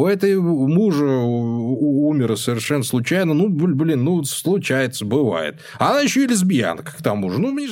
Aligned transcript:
у 0.00 0.06
этой 0.06 0.40
мужа 0.40 1.04
умер 1.04 2.38
совершенно 2.38 2.82
случайно. 2.82 3.34
Ну, 3.34 3.50
блин, 3.50 4.02
ну, 4.02 4.24
случается, 4.24 5.04
бывает. 5.04 5.60
А 5.78 5.90
она 5.90 6.00
еще 6.00 6.24
и 6.24 6.26
лесбиянка, 6.26 6.96
к 6.96 7.02
тому 7.02 7.30
же. 7.30 7.38
Ну, 7.38 7.52
мне 7.52 7.68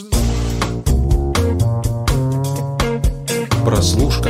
Прослушка. 3.65 4.29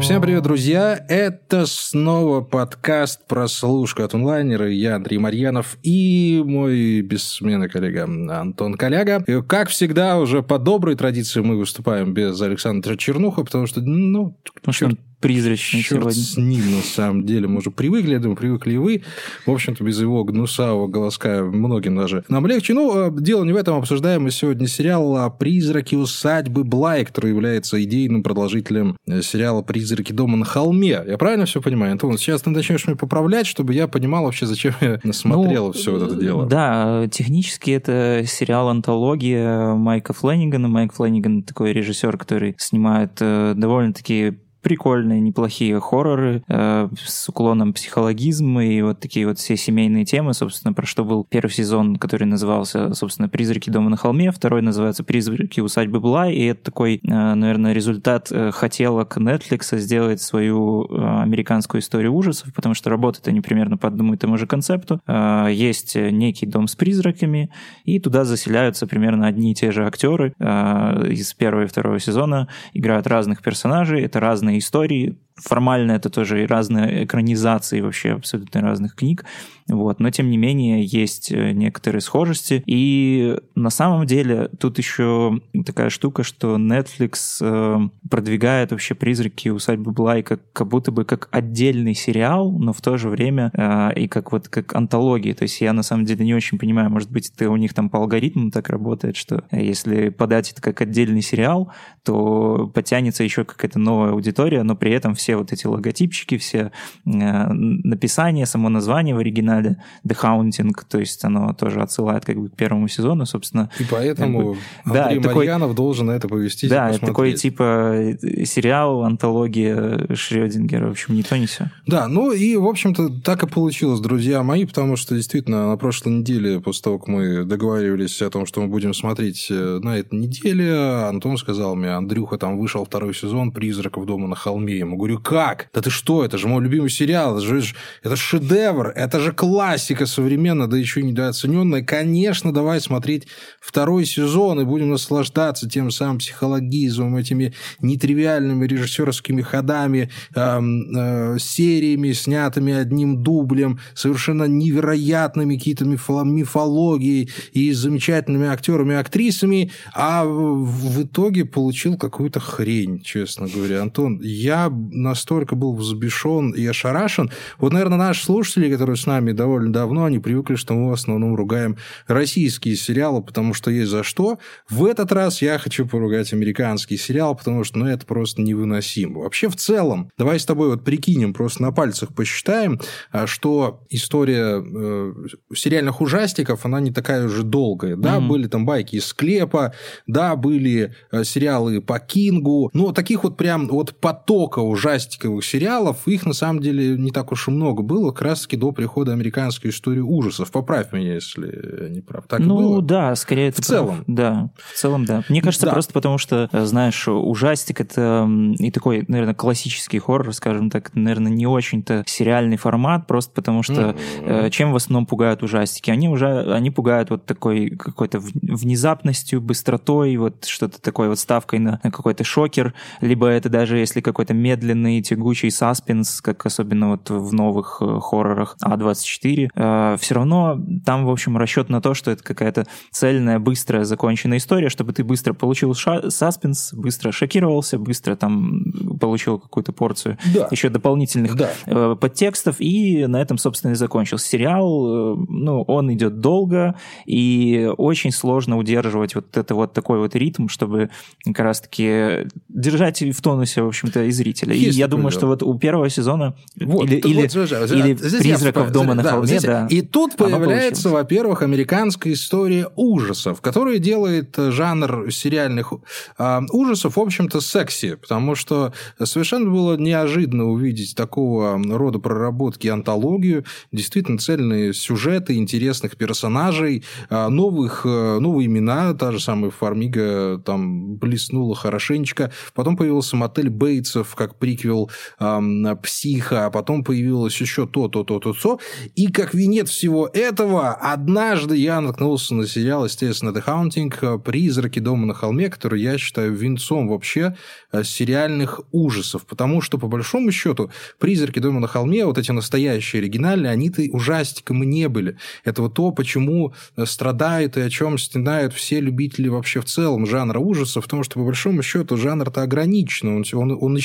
Всем 0.00 0.20
привет, 0.20 0.42
друзья! 0.42 1.06
Это 1.08 1.66
снова 1.66 2.40
подкаст 2.40 3.24
«Прослушка 3.28 4.04
от 4.04 4.14
онлайнера». 4.14 4.68
Я 4.68 4.96
Андрей 4.96 5.18
Марьянов 5.18 5.78
и 5.84 6.42
мой 6.44 7.00
бессменный 7.02 7.68
коллега 7.68 8.04
Антон 8.04 8.74
Коляга. 8.74 9.22
И, 9.28 9.40
как 9.42 9.68
всегда, 9.68 10.18
уже 10.18 10.42
по 10.42 10.58
доброй 10.58 10.96
традиции 10.96 11.40
мы 11.40 11.56
выступаем 11.56 12.12
без 12.12 12.40
Александра 12.40 12.96
Чернуха, 12.96 13.44
потому 13.44 13.66
что, 13.68 13.80
ну, 13.80 14.36
потому 14.52 14.74
черт, 14.74 14.98
призрачный 15.22 15.82
Черт 15.82 16.12
сегодня. 16.12 16.22
с 16.22 16.36
ним, 16.36 16.76
на 16.76 16.82
самом 16.82 17.24
деле. 17.24 17.46
Мы 17.46 17.58
уже 17.58 17.70
привыкли, 17.70 18.12
я 18.12 18.18
думаю, 18.18 18.36
привыкли 18.36 18.74
и 18.74 18.76
вы. 18.76 19.02
В 19.46 19.50
общем-то, 19.50 19.82
без 19.84 20.00
его 20.00 20.24
гнусавого 20.24 20.88
голоска 20.88 21.42
многим 21.44 21.96
даже 21.96 22.24
нам 22.28 22.46
легче. 22.46 22.74
Ну, 22.74 23.08
э, 23.08 23.20
дело 23.20 23.44
не 23.44 23.52
в 23.52 23.56
этом. 23.56 23.76
Обсуждаем 23.76 24.24
мы 24.24 24.30
сегодня 24.32 24.66
сериал 24.66 25.32
«Призраки 25.38 25.94
усадьбы 25.94 26.64
Блай», 26.64 27.04
который 27.04 27.30
является 27.30 27.82
идейным 27.82 28.22
продолжителем 28.22 28.96
э, 29.06 29.22
сериала 29.22 29.62
«Призраки 29.62 30.12
дома 30.12 30.36
на 30.36 30.44
холме». 30.44 31.00
Я 31.06 31.16
правильно 31.16 31.46
все 31.46 31.62
понимаю, 31.62 31.92
Антон? 31.92 32.18
Сейчас 32.18 32.42
ты 32.42 32.50
начнешь 32.50 32.86
меня 32.86 32.96
поправлять, 32.96 33.46
чтобы 33.46 33.74
я 33.74 33.86
понимал 33.86 34.24
вообще, 34.24 34.46
зачем 34.46 34.74
я 34.80 34.98
смотрел 35.12 35.68
ну, 35.68 35.72
все 35.72 35.92
вот 35.92 36.02
это 36.02 36.16
дело. 36.16 36.46
Да, 36.46 37.06
технически 37.10 37.70
это 37.70 38.24
сериал-антология 38.26 39.74
Майка 39.74 40.12
Флэннигана. 40.12 40.66
Майк 40.66 40.92
Флэнниган 40.94 41.44
такой 41.44 41.72
режиссер, 41.72 42.18
который 42.18 42.56
снимает 42.58 43.18
э, 43.20 43.54
довольно-таки 43.56 44.38
прикольные, 44.62 45.20
неплохие 45.20 45.78
хорроры 45.80 46.42
э, 46.48 46.88
с 47.04 47.28
уклоном 47.28 47.72
психологизма 47.72 48.64
и 48.64 48.80
вот 48.82 49.00
такие 49.00 49.26
вот 49.26 49.38
все 49.38 49.56
семейные 49.56 50.04
темы, 50.04 50.34
собственно, 50.34 50.72
про 50.72 50.86
что 50.86 51.04
был 51.04 51.24
первый 51.28 51.50
сезон, 51.50 51.96
который 51.96 52.24
назывался, 52.24 52.94
собственно, 52.94 53.28
«Призраки 53.28 53.70
дома 53.70 53.90
на 53.90 53.96
холме», 53.96 54.30
второй 54.30 54.62
называется 54.62 55.04
«Призраки 55.04 55.60
усадьбы 55.60 56.00
Блай», 56.00 56.34
и 56.34 56.44
это 56.46 56.62
такой, 56.64 56.96
э, 56.96 57.34
наверное, 57.34 57.72
результат 57.72 58.28
э, 58.30 58.50
хотелок 58.52 59.16
Netflix 59.18 59.76
сделать 59.78 60.20
свою 60.20 60.84
э, 60.84 61.22
американскую 61.22 61.80
историю 61.80 62.14
ужасов, 62.14 62.52
потому 62.54 62.74
что 62.74 62.90
работают 62.90 63.28
они 63.28 63.40
примерно 63.40 63.76
по 63.76 63.88
одному 63.88 64.14
и 64.14 64.16
тому 64.16 64.36
же 64.36 64.46
концепту. 64.46 65.00
Э, 65.06 65.48
есть 65.50 65.96
некий 65.96 66.46
дом 66.46 66.68
с 66.68 66.76
призраками, 66.76 67.50
и 67.84 67.98
туда 67.98 68.24
заселяются 68.24 68.86
примерно 68.86 69.26
одни 69.26 69.52
и 69.52 69.54
те 69.54 69.72
же 69.72 69.86
актеры. 69.86 70.34
Э, 70.38 71.08
из 71.10 71.32
первого 71.34 71.64
и 71.64 71.66
второго 71.66 71.98
сезона, 72.00 72.48
играют 72.72 73.06
разных 73.06 73.42
персонажей, 73.42 74.02
это 74.02 74.20
разные 74.20 74.51
истории. 74.58 75.16
Формально 75.36 75.92
это 75.92 76.10
тоже 76.10 76.46
разные 76.46 77.04
экранизации 77.04 77.80
вообще 77.80 78.12
абсолютно 78.12 78.60
разных 78.60 78.94
книг. 78.94 79.24
Вот. 79.68 80.00
Но, 80.00 80.10
тем 80.10 80.30
не 80.30 80.36
менее, 80.36 80.84
есть 80.84 81.30
э, 81.30 81.52
некоторые 81.52 82.00
схожести. 82.00 82.62
И 82.66 83.36
на 83.54 83.70
самом 83.70 84.06
деле 84.06 84.48
тут 84.58 84.78
еще 84.78 85.40
такая 85.64 85.90
штука, 85.90 86.22
что 86.22 86.56
Netflix 86.56 87.38
э, 87.40 87.88
продвигает 88.10 88.72
вообще 88.72 88.94
«Призраки 88.94 89.48
усадьбы 89.48 89.92
Блай» 89.92 90.22
как, 90.22 90.40
как 90.52 90.68
будто 90.68 90.90
бы 90.90 91.04
как 91.04 91.28
отдельный 91.30 91.94
сериал, 91.94 92.50
но 92.52 92.72
в 92.72 92.80
то 92.80 92.96
же 92.96 93.08
время 93.08 93.50
э, 93.54 94.00
и 94.00 94.08
как 94.08 94.32
вот 94.32 94.48
как 94.48 94.74
антологии. 94.74 95.32
То 95.32 95.44
есть 95.44 95.60
я 95.60 95.72
на 95.72 95.82
самом 95.82 96.04
деле 96.04 96.24
не 96.24 96.34
очень 96.34 96.58
понимаю, 96.58 96.90
может 96.90 97.10
быть, 97.10 97.32
это 97.34 97.50
у 97.50 97.56
них 97.56 97.72
там 97.72 97.88
по 97.88 97.98
алгоритму 97.98 98.50
так 98.50 98.68
работает, 98.68 99.16
что 99.16 99.44
если 99.52 100.08
подать 100.08 100.52
это 100.52 100.60
как 100.60 100.80
отдельный 100.80 101.22
сериал, 101.22 101.72
то 102.04 102.70
потянется 102.74 103.24
еще 103.24 103.44
какая-то 103.44 103.78
новая 103.78 104.10
аудитория, 104.10 104.62
но 104.62 104.76
при 104.76 104.92
этом 104.92 105.14
все 105.22 105.36
вот 105.36 105.52
эти 105.52 105.66
логотипчики, 105.66 106.36
все 106.36 106.72
написания, 107.04 108.44
само 108.44 108.68
название 108.68 109.14
в 109.14 109.18
оригинале 109.18 109.82
The 110.06 110.16
Haunting, 110.20 110.72
то 110.88 110.98
есть 110.98 111.24
оно 111.24 111.52
тоже 111.52 111.80
отсылает 111.80 112.24
как 112.24 112.36
бы 112.36 112.48
к 112.48 112.56
первому 112.56 112.88
сезону, 112.88 113.24
собственно. 113.24 113.70
И 113.78 113.84
поэтому 113.88 114.56
как 114.84 114.92
бы, 114.92 114.98
Андрей 114.98 115.20
да, 115.20 115.34
Марьянов 115.34 115.70
такой, 115.70 115.76
должен 115.76 116.10
это 116.10 116.28
повести. 116.28 116.68
Да, 116.68 116.90
это 116.90 117.06
такой 117.06 117.34
типа 117.34 118.16
сериал, 118.44 119.04
антология 119.04 120.12
Шрёдингера, 120.14 120.88
в 120.88 120.90
общем, 120.90 121.14
не 121.14 121.22
то, 121.22 121.38
не 121.38 121.46
все. 121.46 121.70
Да, 121.86 122.08
ну 122.08 122.32
и, 122.32 122.56
в 122.56 122.66
общем-то, 122.66 123.20
так 123.20 123.44
и 123.44 123.46
получилось, 123.46 124.00
друзья 124.00 124.42
мои, 124.42 124.64
потому 124.64 124.96
что 124.96 125.14
действительно 125.14 125.68
на 125.70 125.76
прошлой 125.76 126.14
неделе, 126.14 126.60
после 126.60 126.82
того, 126.82 126.98
как 126.98 127.08
мы 127.08 127.44
договаривались 127.44 128.20
о 128.22 128.30
том, 128.30 128.46
что 128.46 128.60
мы 128.60 128.66
будем 128.66 128.92
смотреть 128.94 129.46
э, 129.50 129.78
на 129.82 129.98
этой 129.98 130.18
неделе, 130.18 130.74
Антон 131.08 131.36
сказал 131.36 131.76
мне, 131.76 131.90
Андрюха, 131.90 132.38
там 132.38 132.58
вышел 132.58 132.84
второй 132.84 133.14
сезон 133.14 133.52
«Призраков 133.52 134.06
дома 134.06 134.26
на 134.26 134.36
холме». 134.36 134.72
Я 134.72 134.80
ему 134.80 134.96
говорю, 134.96 135.11
как? 135.18 135.68
Да 135.72 135.80
ты 135.80 135.90
что, 135.90 136.24
это 136.24 136.38
же 136.38 136.48
мой 136.48 136.62
любимый 136.62 136.90
сериал, 136.90 137.38
это 137.38 137.46
же 137.46 137.62
это 138.02 138.16
шедевр, 138.16 138.88
это 138.88 139.20
же 139.20 139.32
классика 139.32 140.06
современная, 140.06 140.66
да 140.66 140.76
еще 140.76 141.02
недооцененная. 141.02 141.82
Конечно, 141.82 142.52
давай 142.52 142.80
смотреть 142.80 143.26
второй 143.60 144.04
сезон 144.06 144.60
и 144.60 144.64
будем 144.64 144.90
наслаждаться 144.90 145.68
тем 145.68 145.90
самым 145.90 146.18
психологизмом, 146.18 147.16
этими 147.16 147.54
нетривиальными 147.80 148.66
режиссерскими 148.66 149.42
ходами, 149.42 150.10
э, 150.34 150.60
э, 150.60 151.38
сериями, 151.38 152.12
снятыми 152.12 152.72
одним 152.72 153.22
дублем, 153.22 153.78
совершенно 153.94 154.44
невероятными 154.44 155.56
какие-то 155.56 155.84
мифологией 155.84 157.30
и 157.52 157.72
замечательными 157.72 158.46
актерами 158.46 158.92
и 158.92 158.96
актрисами, 158.96 159.70
а 159.94 160.24
в 160.24 161.02
итоге 161.02 161.44
получил 161.44 161.96
какую-то 161.96 162.40
хрень, 162.40 163.00
честно 163.02 163.48
говоря. 163.48 163.82
Антон, 163.82 164.20
я 164.22 164.68
настолько 165.02 165.56
был 165.56 165.74
взбешен 165.74 166.50
и 166.50 166.64
ошарашен. 166.66 167.30
Вот, 167.58 167.72
наверное, 167.72 167.98
наши 167.98 168.24
слушатели, 168.24 168.70
которые 168.70 168.96
с 168.96 169.06
нами 169.06 169.32
довольно 169.32 169.72
давно, 169.72 170.04
они 170.04 170.18
привыкли, 170.18 170.54
что 170.54 170.74
мы 170.74 170.90
в 170.90 170.92
основном 170.92 171.34
ругаем 171.34 171.76
российские 172.06 172.76
сериалы, 172.76 173.22
потому 173.22 173.54
что 173.54 173.70
есть 173.70 173.90
за 173.90 174.02
что. 174.02 174.38
В 174.68 174.84
этот 174.84 175.12
раз 175.12 175.42
я 175.42 175.58
хочу 175.58 175.86
поругать 175.86 176.32
американский 176.32 176.96
сериал, 176.96 177.34
потому 177.34 177.64
что 177.64 177.78
ну, 177.78 177.86
это 177.86 178.06
просто 178.06 178.42
невыносимо. 178.42 179.20
Вообще, 179.20 179.48
в 179.48 179.56
целом, 179.56 180.10
давай 180.16 180.38
с 180.38 180.46
тобой 180.46 180.68
вот 180.68 180.84
прикинем, 180.84 181.34
просто 181.34 181.62
на 181.62 181.72
пальцах 181.72 182.14
посчитаем, 182.14 182.80
а, 183.10 183.26
что 183.26 183.84
история 183.90 184.62
э, 184.62 185.12
сериальных 185.54 186.00
ужастиков, 186.00 186.64
она 186.64 186.80
не 186.80 186.92
такая 186.92 187.26
уже 187.26 187.42
долгая. 187.42 187.96
Да, 187.96 188.16
mm-hmm. 188.16 188.26
были 188.26 188.46
там 188.48 188.66
байки 188.66 188.96
из 188.96 189.06
склепа, 189.06 189.74
да, 190.06 190.36
были 190.36 190.94
э, 191.10 191.24
сериалы 191.24 191.80
по 191.80 191.98
Кингу, 191.98 192.70
но 192.72 192.92
таких 192.92 193.24
вот 193.24 193.36
прям 193.36 193.68
вот 193.68 193.98
потока 194.00 194.60
ужастиковых 194.92 195.44
сериалов, 195.44 196.06
их 196.06 196.26
на 196.26 196.32
самом 196.32 196.60
деле 196.60 196.96
не 196.96 197.10
так 197.10 197.32
уж 197.32 197.48
и 197.48 197.50
много 197.50 197.82
было, 197.82 198.12
как 198.12 198.22
раз-таки 198.22 198.56
до 198.56 198.72
прихода 198.72 199.12
американскую 199.12 199.72
историю 199.72 200.06
ужасов. 200.08 200.50
Поправь 200.50 200.92
меня, 200.92 201.14
если 201.14 201.88
не 201.90 202.00
прав. 202.00 202.26
Так 202.28 202.40
ну, 202.40 202.56
было? 202.56 202.82
да, 202.82 203.14
скорее 203.16 203.52
в 203.52 203.56
целом. 203.56 203.96
Прав. 203.96 204.04
Да, 204.06 204.50
в 204.72 204.78
целом, 204.78 205.04
да. 205.04 205.24
Мне 205.28 205.40
кажется, 205.40 205.66
да. 205.66 205.72
просто 205.72 205.92
потому 205.92 206.18
что, 206.18 206.48
знаешь, 206.52 207.08
ужастик 207.08 207.80
это 207.80 208.28
и 208.58 208.70
такой, 208.70 209.04
наверное, 209.08 209.34
классический 209.34 209.98
хоррор, 209.98 210.32
скажем 210.34 210.70
так, 210.70 210.94
наверное, 210.94 211.32
не 211.32 211.46
очень-то 211.46 212.04
сериальный 212.06 212.56
формат, 212.56 213.06
просто 213.06 213.32
потому 213.32 213.62
что 213.62 213.96
mm-hmm. 214.24 214.50
чем 214.50 214.72
в 214.72 214.76
основном 214.76 215.06
пугают 215.06 215.42
ужастики? 215.42 215.90
Они 215.90 216.08
уже, 216.08 216.52
они 216.52 216.70
пугают 216.70 217.10
вот 217.10 217.24
такой 217.24 217.70
какой-то 217.70 218.20
внезапностью, 218.20 219.40
быстротой, 219.40 220.16
вот 220.16 220.44
что-то 220.44 220.80
такое 220.80 221.08
вот 221.08 221.18
ставкой 221.18 221.58
на, 221.58 221.80
на 221.82 221.90
какой-то 221.90 222.24
шокер, 222.24 222.74
либо 223.00 223.28
это 223.28 223.48
даже 223.48 223.78
если 223.78 224.00
какой-то 224.00 224.34
медленный, 224.34 224.81
тягучий 225.02 225.50
саспенс, 225.50 226.20
как 226.20 226.44
особенно 226.46 226.90
вот 226.90 227.10
в 227.10 227.32
новых 227.32 227.78
э, 227.80 227.98
хоррорах 228.00 228.56
А24, 228.62 229.22
4, 229.22 229.50
э, 229.54 229.96
все 230.00 230.14
равно 230.14 230.60
там, 230.84 231.04
в 231.04 231.10
общем, 231.10 231.36
расчет 231.36 231.68
на 231.68 231.80
то, 231.80 231.94
что 231.94 232.10
это 232.10 232.22
какая-то 232.22 232.66
цельная, 232.90 233.38
быстрая, 233.38 233.84
законченная 233.84 234.38
история, 234.38 234.68
чтобы 234.68 234.92
ты 234.92 235.04
быстро 235.04 235.32
получил 235.32 235.74
саспенс, 235.74 236.72
быстро 236.74 237.12
шокировался, 237.12 237.78
быстро 237.78 238.16
там 238.16 238.64
получил 239.00 239.38
какую-то 239.38 239.72
порцию 239.72 240.18
да. 240.34 240.48
еще 240.50 240.68
дополнительных 240.68 241.36
да. 241.36 241.50
э, 241.66 241.96
подтекстов, 242.00 242.56
и 242.58 243.06
на 243.06 243.20
этом, 243.20 243.38
собственно, 243.38 243.72
и 243.72 243.74
закончился. 243.74 244.28
Сериал, 244.28 245.14
э, 245.14 245.26
ну, 245.28 245.62
он 245.62 245.92
идет 245.92 246.20
долго, 246.20 246.74
и 247.06 247.70
очень 247.76 248.12
сложно 248.12 248.58
удерживать 248.58 249.14
вот 249.14 249.36
это 249.36 249.54
вот 249.54 249.72
такой 249.72 249.98
вот 249.98 250.14
ритм, 250.16 250.48
чтобы 250.48 250.90
как 251.24 251.38
раз-таки 251.40 252.28
держать 252.48 253.02
в 253.02 253.22
тонусе, 253.22 253.62
в 253.62 253.68
общем-то, 253.68 254.04
и 254.04 254.10
зрителя. 254.10 254.54
И 254.54 254.70
я 254.78 254.88
думаю, 254.88 255.10
что 255.10 255.26
вот 255.26 255.42
у 255.42 255.58
первого 255.58 255.90
сезона 255.90 256.34
вот, 256.58 256.84
или, 256.84 256.96
или, 256.96 257.22
вот, 257.26 257.70
или 257.70 257.94
«Призраков 257.94 258.70
дома 258.70 258.94
на 258.94 259.02
на 259.02 259.10
да, 259.10 259.14
холме, 259.14 259.26
здесь, 259.26 259.42
да. 259.42 259.66
И 259.68 259.82
тут 259.82 260.16
появляется, 260.16 260.88
во-первых, 260.88 261.42
американская 261.42 262.12
история 262.12 262.68
ужасов, 262.76 263.40
которая 263.40 263.78
делает 263.78 264.38
э, 264.38 264.50
жанр 264.50 265.10
сериальных 265.10 265.72
э, 266.18 266.40
ужасов, 266.50 266.96
в 266.96 267.00
общем-то, 267.00 267.40
секси, 267.40 267.96
потому 267.96 268.34
что 268.34 268.72
совершенно 269.02 269.50
было 269.50 269.76
неожиданно 269.76 270.44
увидеть 270.44 270.94
такого 270.94 271.60
рода 271.76 271.98
проработки 271.98 272.68
антологию, 272.68 273.44
действительно 273.72 274.18
цельные 274.18 274.72
сюжеты, 274.72 275.36
интересных 275.36 275.96
персонажей, 275.96 276.84
э, 277.10 277.28
новых, 277.28 277.82
э, 277.84 278.18
новые 278.18 278.46
имена, 278.46 278.94
та 278.94 279.12
же 279.12 279.20
самая 279.20 279.50
Фармига 279.50 280.40
там 280.44 280.96
блеснула 280.96 281.54
хорошенечко, 281.54 282.32
потом 282.54 282.76
появился 282.76 283.16
мотель 283.16 283.50
Бейтсов 283.50 284.14
как 284.14 284.36
приквел 284.36 284.61
приквел 284.62 284.90
эм, 285.18 285.78
«Психа», 285.82 286.46
а 286.46 286.50
потом 286.50 286.84
появилось 286.84 287.40
еще 287.40 287.66
то, 287.66 287.88
то, 287.88 288.04
то, 288.04 288.18
то, 288.18 288.32
то. 288.32 288.60
И 288.94 289.08
как 289.08 289.34
венец 289.34 289.70
всего 289.70 290.08
этого, 290.12 290.72
однажды 290.72 291.56
я 291.56 291.80
наткнулся 291.80 292.34
на 292.34 292.46
сериал, 292.46 292.84
естественно, 292.84 293.30
The 293.30 293.44
Haunting, 293.44 294.18
«Призраки 294.20 294.78
дома 294.78 295.06
на 295.06 295.14
холме», 295.14 295.48
который 295.48 295.82
я 295.82 295.98
считаю 295.98 296.34
венцом 296.34 296.88
вообще 296.88 297.36
э, 297.72 297.82
сериальных 297.84 298.60
ужасов, 298.72 299.26
потому 299.26 299.60
что, 299.60 299.78
по 299.78 299.88
большому 299.88 300.30
счету, 300.30 300.70
«Призраки 300.98 301.40
дома 301.40 301.60
на 301.60 301.66
холме», 301.66 302.06
вот 302.06 302.18
эти 302.18 302.30
настоящие 302.30 303.00
оригинальные, 303.00 303.52
они-то 303.52 303.82
ужастиком 303.92 304.62
не 304.62 304.88
были. 304.88 305.16
Это 305.44 305.62
вот 305.62 305.74
то, 305.74 305.90
почему 305.90 306.54
страдают 306.84 307.56
и 307.56 307.60
о 307.60 307.70
чем 307.70 307.98
стенают 307.98 308.54
все 308.54 308.80
любители 308.80 309.28
вообще 309.28 309.60
в 309.60 309.64
целом 309.64 310.06
жанра 310.06 310.38
ужасов, 310.38 310.84
потому 310.84 311.02
что, 311.02 311.18
по 311.18 311.24
большому 311.24 311.62
счету, 311.62 311.96
жанр-то 311.96 312.42
ограничен, 312.42 313.08
он, 313.08 313.24
он, 313.32 313.58
он 313.60 313.78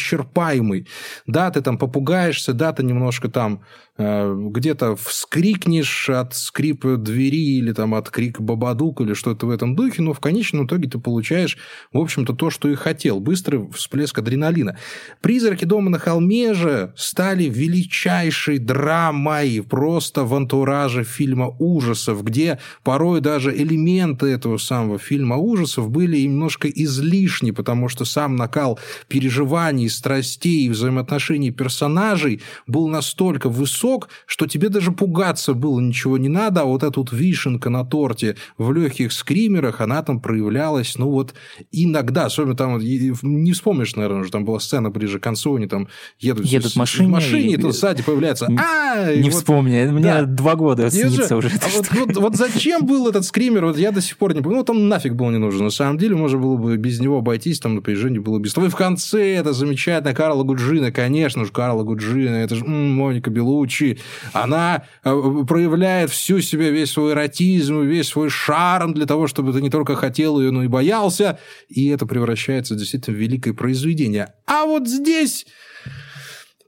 исчерпаемый. 0.67 0.87
Да, 1.25 1.51
ты 1.51 1.61
там 1.61 1.77
попугаешься, 1.77 2.53
да, 2.53 2.73
ты 2.73 2.83
немножко 2.83 3.29
там 3.29 3.63
где-то 3.97 4.95
вскрикнешь 4.95 6.09
от 6.09 6.35
скрипа 6.35 6.97
двери 6.97 7.57
или 7.57 7.71
там 7.71 7.95
от 7.95 8.11
крика 8.11 8.43
бабадук 8.43 9.01
или 9.01 9.13
что-то 9.13 9.47
в 9.47 9.49
этом 9.49 9.75
духе, 9.75 10.03
но 10.03 10.13
в 10.13 10.19
конечном 10.19 10.67
итоге 10.67 10.87
ты 10.87 10.99
получаешь, 10.99 11.57
в 11.91 11.97
общем-то, 11.97 12.33
то, 12.33 12.51
что 12.51 12.69
и 12.69 12.75
хотел. 12.75 13.19
Быстрый 13.19 13.67
всплеск 13.71 14.19
адреналина. 14.19 14.77
«Призраки 15.21 15.65
дома 15.65 15.89
на 15.89 15.97
холме» 15.97 16.53
же 16.53 16.93
стали 16.95 17.45
величайшей 17.45 18.59
драмой 18.59 19.63
просто 19.67 20.23
в 20.25 20.35
антураже 20.35 21.03
фильма 21.03 21.55
ужасов, 21.57 22.23
где 22.23 22.59
порой 22.83 23.19
даже 23.21 23.55
элементы 23.55 24.27
этого 24.27 24.57
самого 24.57 24.99
фильма 24.99 25.37
ужасов 25.37 25.89
были 25.89 26.19
немножко 26.19 26.67
излишни, 26.67 27.49
потому 27.49 27.89
что 27.89 28.05
сам 28.05 28.35
накал 28.35 28.79
переживаний, 29.07 29.89
страстей 29.89 30.67
и 30.67 30.69
взаимоотношений 30.69 31.51
персонажей 31.51 32.41
был 32.67 32.87
настолько 32.87 33.49
высок, 33.49 33.86
кусок, 33.87 34.09
что 34.25 34.47
тебе 34.47 34.69
даже 34.69 34.91
пугаться 34.91 35.53
было 35.53 35.79
ничего 35.79 36.17
не 36.17 36.29
надо, 36.29 36.61
а 36.61 36.65
вот 36.65 36.83
эта 36.83 36.99
вот 36.99 37.11
вишенка 37.11 37.69
на 37.69 37.85
торте 37.85 38.35
в 38.57 38.71
легких 38.71 39.11
скримерах, 39.11 39.81
она 39.81 40.01
там 40.03 40.19
проявлялась, 40.19 40.97
ну 40.97 41.09
вот 41.09 41.33
иногда, 41.71 42.25
особенно 42.25 42.55
там, 42.55 42.79
не 42.79 43.51
вспомнишь, 43.51 43.95
наверное, 43.95 44.23
что 44.23 44.33
там 44.33 44.45
была 44.45 44.59
сцена 44.59 44.89
ближе 44.89 45.19
к 45.19 45.23
концу, 45.23 45.55
они 45.55 45.67
там 45.67 45.87
едут, 46.19 46.45
едут 46.45 46.73
в 46.73 46.75
машине, 46.75 47.07
в 47.07 47.11
машине, 47.11 47.53
и 47.53 47.57
тут 47.57 47.75
сзади 47.75 48.03
появляется 48.03 48.47
а 48.47 49.13
Не 49.13 49.29
вот, 49.29 49.39
вспомни, 49.39 49.85
мне 49.85 50.03
да. 50.03 50.25
два 50.25 50.55
года 50.55 50.89
снится 50.89 51.37
уже. 51.37 51.49
А 51.49 51.69
вот, 51.75 51.87
вот, 51.91 52.17
вот 52.17 52.35
зачем 52.35 52.85
был 52.85 53.07
этот 53.07 53.25
скример, 53.25 53.65
вот 53.65 53.77
я 53.77 53.91
до 53.91 54.01
сих 54.01 54.17
пор 54.17 54.33
не 54.33 54.41
понимаю, 54.41 54.59
ну 54.59 54.63
там 54.65 54.87
нафиг 54.89 55.13
был 55.15 55.29
не 55.29 55.37
нужен, 55.37 55.63
на 55.63 55.69
самом 55.69 55.97
деле 55.97 56.15
можно 56.15 56.39
было 56.39 56.57
бы 56.57 56.77
без 56.77 56.99
него 56.99 57.19
обойтись, 57.19 57.59
там 57.59 57.75
напряжение 57.75 58.21
было 58.21 58.39
без 58.39 58.53
того. 58.53 58.67
И 58.67 58.69
в 58.69 58.75
конце 58.75 59.35
это 59.35 59.53
замечательно, 59.53 60.13
Карла 60.13 60.43
Гуджина, 60.43 60.91
конечно 60.91 61.45
же, 61.45 61.51
Карла 61.51 61.83
Гуджина, 61.83 62.35
это 62.35 62.55
же 62.55 62.65
м-м, 62.65 62.97
Моника 62.97 63.29
Белучи, 63.29 63.76
Гуччи, 63.77 63.99
она 64.33 64.85
э, 65.03 65.43
проявляет 65.47 66.09
всю 66.09 66.41
себя, 66.41 66.69
весь 66.69 66.91
свой 66.91 67.13
эротизм, 67.13 67.81
весь 67.81 68.07
свой 68.07 68.29
шарм 68.29 68.93
для 68.93 69.05
того, 69.05 69.27
чтобы 69.27 69.53
ты 69.53 69.61
не 69.61 69.69
только 69.69 69.95
хотел 69.95 70.39
ее, 70.39 70.51
но 70.51 70.63
и 70.63 70.67
боялся, 70.67 71.39
и 71.69 71.87
это 71.89 72.05
превращается 72.05 72.75
действительно 72.75 73.17
в 73.17 73.19
великое 73.19 73.53
произведение. 73.53 74.33
А 74.45 74.65
вот 74.65 74.87
здесь 74.87 75.45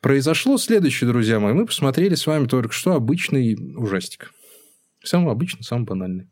произошло 0.01 0.57
следующее, 0.57 1.09
друзья 1.09 1.39
мои. 1.39 1.53
Мы 1.53 1.65
посмотрели 1.65 2.15
с 2.15 2.27
вами 2.27 2.45
только 2.45 2.73
что 2.73 2.93
обычный 2.93 3.57
ужастик. 3.75 4.31
Самый 5.03 5.31
обычный, 5.31 5.63
самый 5.63 5.85
банальный 5.85 6.27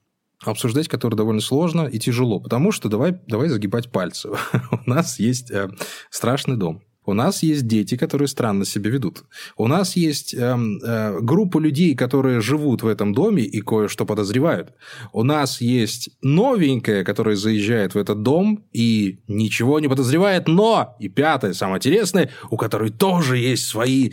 обсуждать 0.46 0.88
который 0.88 1.16
довольно 1.16 1.42
сложно 1.42 1.88
и 1.88 1.98
тяжело, 1.98 2.40
потому 2.40 2.72
что 2.72 2.90
давай, 2.90 3.20
давай 3.26 3.50
загибать 3.50 3.92
пальцы. 3.92 4.30
У 4.72 4.90
нас 4.90 5.18
есть 5.18 5.50
э, 5.50 5.68
страшный 6.12 6.58
дом. 6.58 6.84
У 7.08 7.14
нас 7.14 7.42
есть 7.42 7.66
дети, 7.68 7.96
которые 7.96 8.28
странно 8.28 8.66
себя 8.66 8.92
ведут. 8.92 9.24
У 9.56 9.68
нас 9.68 9.96
есть 9.96 10.34
э, 10.34 10.58
э, 10.84 11.20
группа 11.22 11.58
людей, 11.58 11.96
которые 11.96 12.42
живут 12.42 12.84
в 12.84 12.88
этом 12.88 13.14
доме 13.14 13.44
и 13.44 13.62
кое-что 13.62 14.06
подозревают. 14.06 14.74
У 15.14 15.24
нас 15.24 15.62
есть 15.62 16.10
новенькая, 16.22 17.06
которая 17.06 17.38
заезжает 17.38 17.96
в 17.96 17.98
этот 17.98 18.24
дом 18.24 18.66
и 18.74 19.20
ничего 19.30 19.80
не 19.80 19.88
подозревает, 19.88 20.50
но, 20.50 20.98
и 21.00 21.08
пятое, 21.08 21.54
самое 21.54 21.78
интересное, 21.78 22.30
у 22.50 22.58
которой 22.58 22.90
тоже 22.90 23.38
есть 23.38 23.68
свои 23.68 24.12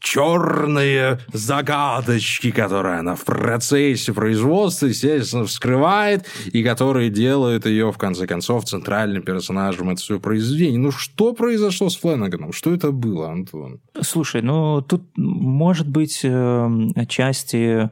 черные 0.00 1.20
загадочки, 1.32 2.50
которые 2.50 2.98
она 2.98 3.14
в 3.14 3.24
процессе 3.24 4.12
производства, 4.12 4.86
естественно, 4.86 5.44
вскрывает, 5.44 6.26
и 6.46 6.64
которые 6.64 7.10
делают 7.10 7.64
ее, 7.66 7.92
в 7.92 7.96
конце 7.96 8.26
концов, 8.26 8.64
центральным 8.64 9.22
персонажем 9.22 9.90
этого 9.90 10.04
своего 10.04 10.20
произведения. 10.20 10.78
Ну, 10.78 10.90
что 10.90 11.32
произошло 11.32 11.88
с 11.88 11.96
Флэном? 11.96 12.23
Фланаганом. 12.24 12.52
Что 12.52 12.72
это 12.72 12.92
было, 12.92 13.30
Антон? 13.30 13.80
Слушай, 14.00 14.42
ну 14.42 14.82
тут 14.82 15.02
может 15.16 15.88
быть 15.88 16.20
э, 16.22 16.68
отчасти 16.96 17.90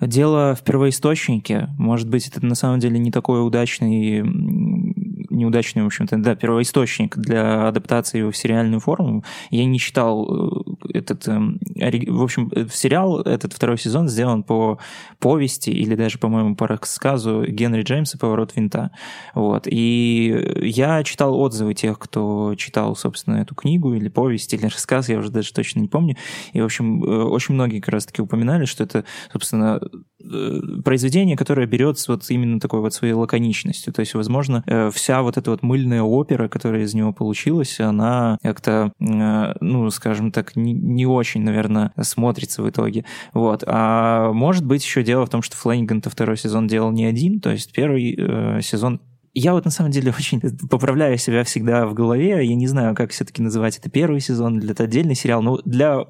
дело 0.00 0.54
в 0.54 0.62
первоисточнике. 0.62 1.68
Может 1.78 2.08
быть, 2.08 2.28
это 2.28 2.44
на 2.44 2.54
самом 2.54 2.78
деле 2.78 2.98
не 2.98 3.10
такой 3.10 3.44
удачный 3.44 4.22
неудачный, 5.38 5.82
в 5.82 5.86
общем-то, 5.86 6.16
да, 6.18 6.34
первоисточник 6.34 7.16
для 7.16 7.68
адаптации 7.68 8.18
его 8.18 8.30
в 8.30 8.36
сериальную 8.36 8.80
форму. 8.80 9.24
Я 9.50 9.64
не 9.64 9.78
читал 9.78 10.26
э, 10.26 10.67
этот... 10.92 11.26
Эм, 11.28 11.60
в 11.74 12.22
общем, 12.22 12.50
э, 12.54 12.66
сериал, 12.70 13.20
этот 13.20 13.52
второй 13.52 13.78
сезон 13.78 14.08
сделан 14.08 14.42
по 14.42 14.78
повести 15.18 15.70
или 15.70 15.94
даже, 15.94 16.18
по-моему, 16.18 16.56
по 16.56 16.66
рассказу 16.66 17.44
Генри 17.46 17.82
Джеймса 17.82 18.18
«Поворот 18.18 18.54
винта». 18.56 18.90
Вот. 19.34 19.66
И 19.66 20.54
я 20.62 21.02
читал 21.04 21.38
отзывы 21.38 21.74
тех, 21.74 21.98
кто 21.98 22.54
читал, 22.56 22.96
собственно, 22.96 23.36
эту 23.36 23.54
книгу 23.54 23.94
или 23.94 24.08
повесть, 24.08 24.52
или 24.54 24.66
рассказ, 24.66 25.08
я 25.08 25.18
уже 25.18 25.30
даже 25.30 25.52
точно 25.52 25.80
не 25.80 25.88
помню. 25.88 26.16
И, 26.52 26.60
в 26.60 26.64
общем, 26.64 27.02
э, 27.02 27.24
очень 27.24 27.54
многие 27.54 27.80
как 27.80 27.94
раз-таки 27.94 28.22
упоминали, 28.22 28.64
что 28.64 28.84
это, 28.84 29.04
собственно, 29.32 29.80
произведение, 30.84 31.36
которое 31.36 31.66
берет 31.66 31.98
вот 32.08 32.24
именно 32.28 32.60
такой 32.60 32.80
вот 32.80 32.94
своей 32.94 33.14
лаконичностью. 33.14 33.92
То 33.92 34.00
есть, 34.00 34.14
возможно, 34.14 34.64
вся 34.92 35.22
вот 35.22 35.36
эта 35.36 35.50
вот 35.50 35.62
мыльная 35.62 36.02
опера, 36.02 36.48
которая 36.48 36.82
из 36.82 36.94
него 36.94 37.12
получилась, 37.12 37.78
она 37.80 38.38
как-то, 38.42 38.92
э, 39.00 39.54
ну, 39.60 39.90
скажем 39.90 40.32
так, 40.32 40.56
не, 40.56 41.06
очень, 41.06 41.42
наверное, 41.42 41.92
смотрится 42.00 42.62
в 42.62 42.70
итоге. 42.70 43.04
Вот. 43.32 43.64
А 43.66 44.32
может 44.32 44.64
быть 44.64 44.84
еще 44.84 45.02
дело 45.02 45.26
в 45.26 45.30
том, 45.30 45.42
что 45.42 45.56
Флэниган-то 45.56 46.10
второй 46.10 46.36
сезон 46.36 46.66
делал 46.66 46.90
не 46.90 47.04
один, 47.04 47.40
то 47.40 47.50
есть 47.50 47.72
первый 47.72 48.14
э, 48.16 48.60
сезон 48.62 49.00
я 49.34 49.52
вот 49.52 49.64
на 49.64 49.70
самом 49.70 49.92
деле 49.92 50.12
очень 50.16 50.40
поправляю 50.68 51.16
себя 51.16 51.44
всегда 51.44 51.86
в 51.86 51.94
голове. 51.94 52.44
Я 52.44 52.54
не 52.54 52.66
знаю, 52.66 52.96
как 52.96 53.12
все-таки 53.12 53.40
называть 53.40 53.78
это 53.78 53.88
первый 53.88 54.20
сезон 54.20 54.58
или 54.58 54.72
это 54.72 54.84
отдельный 54.84 55.14
сериал. 55.14 55.42
Но 55.42 55.60
для, 55.64 56.04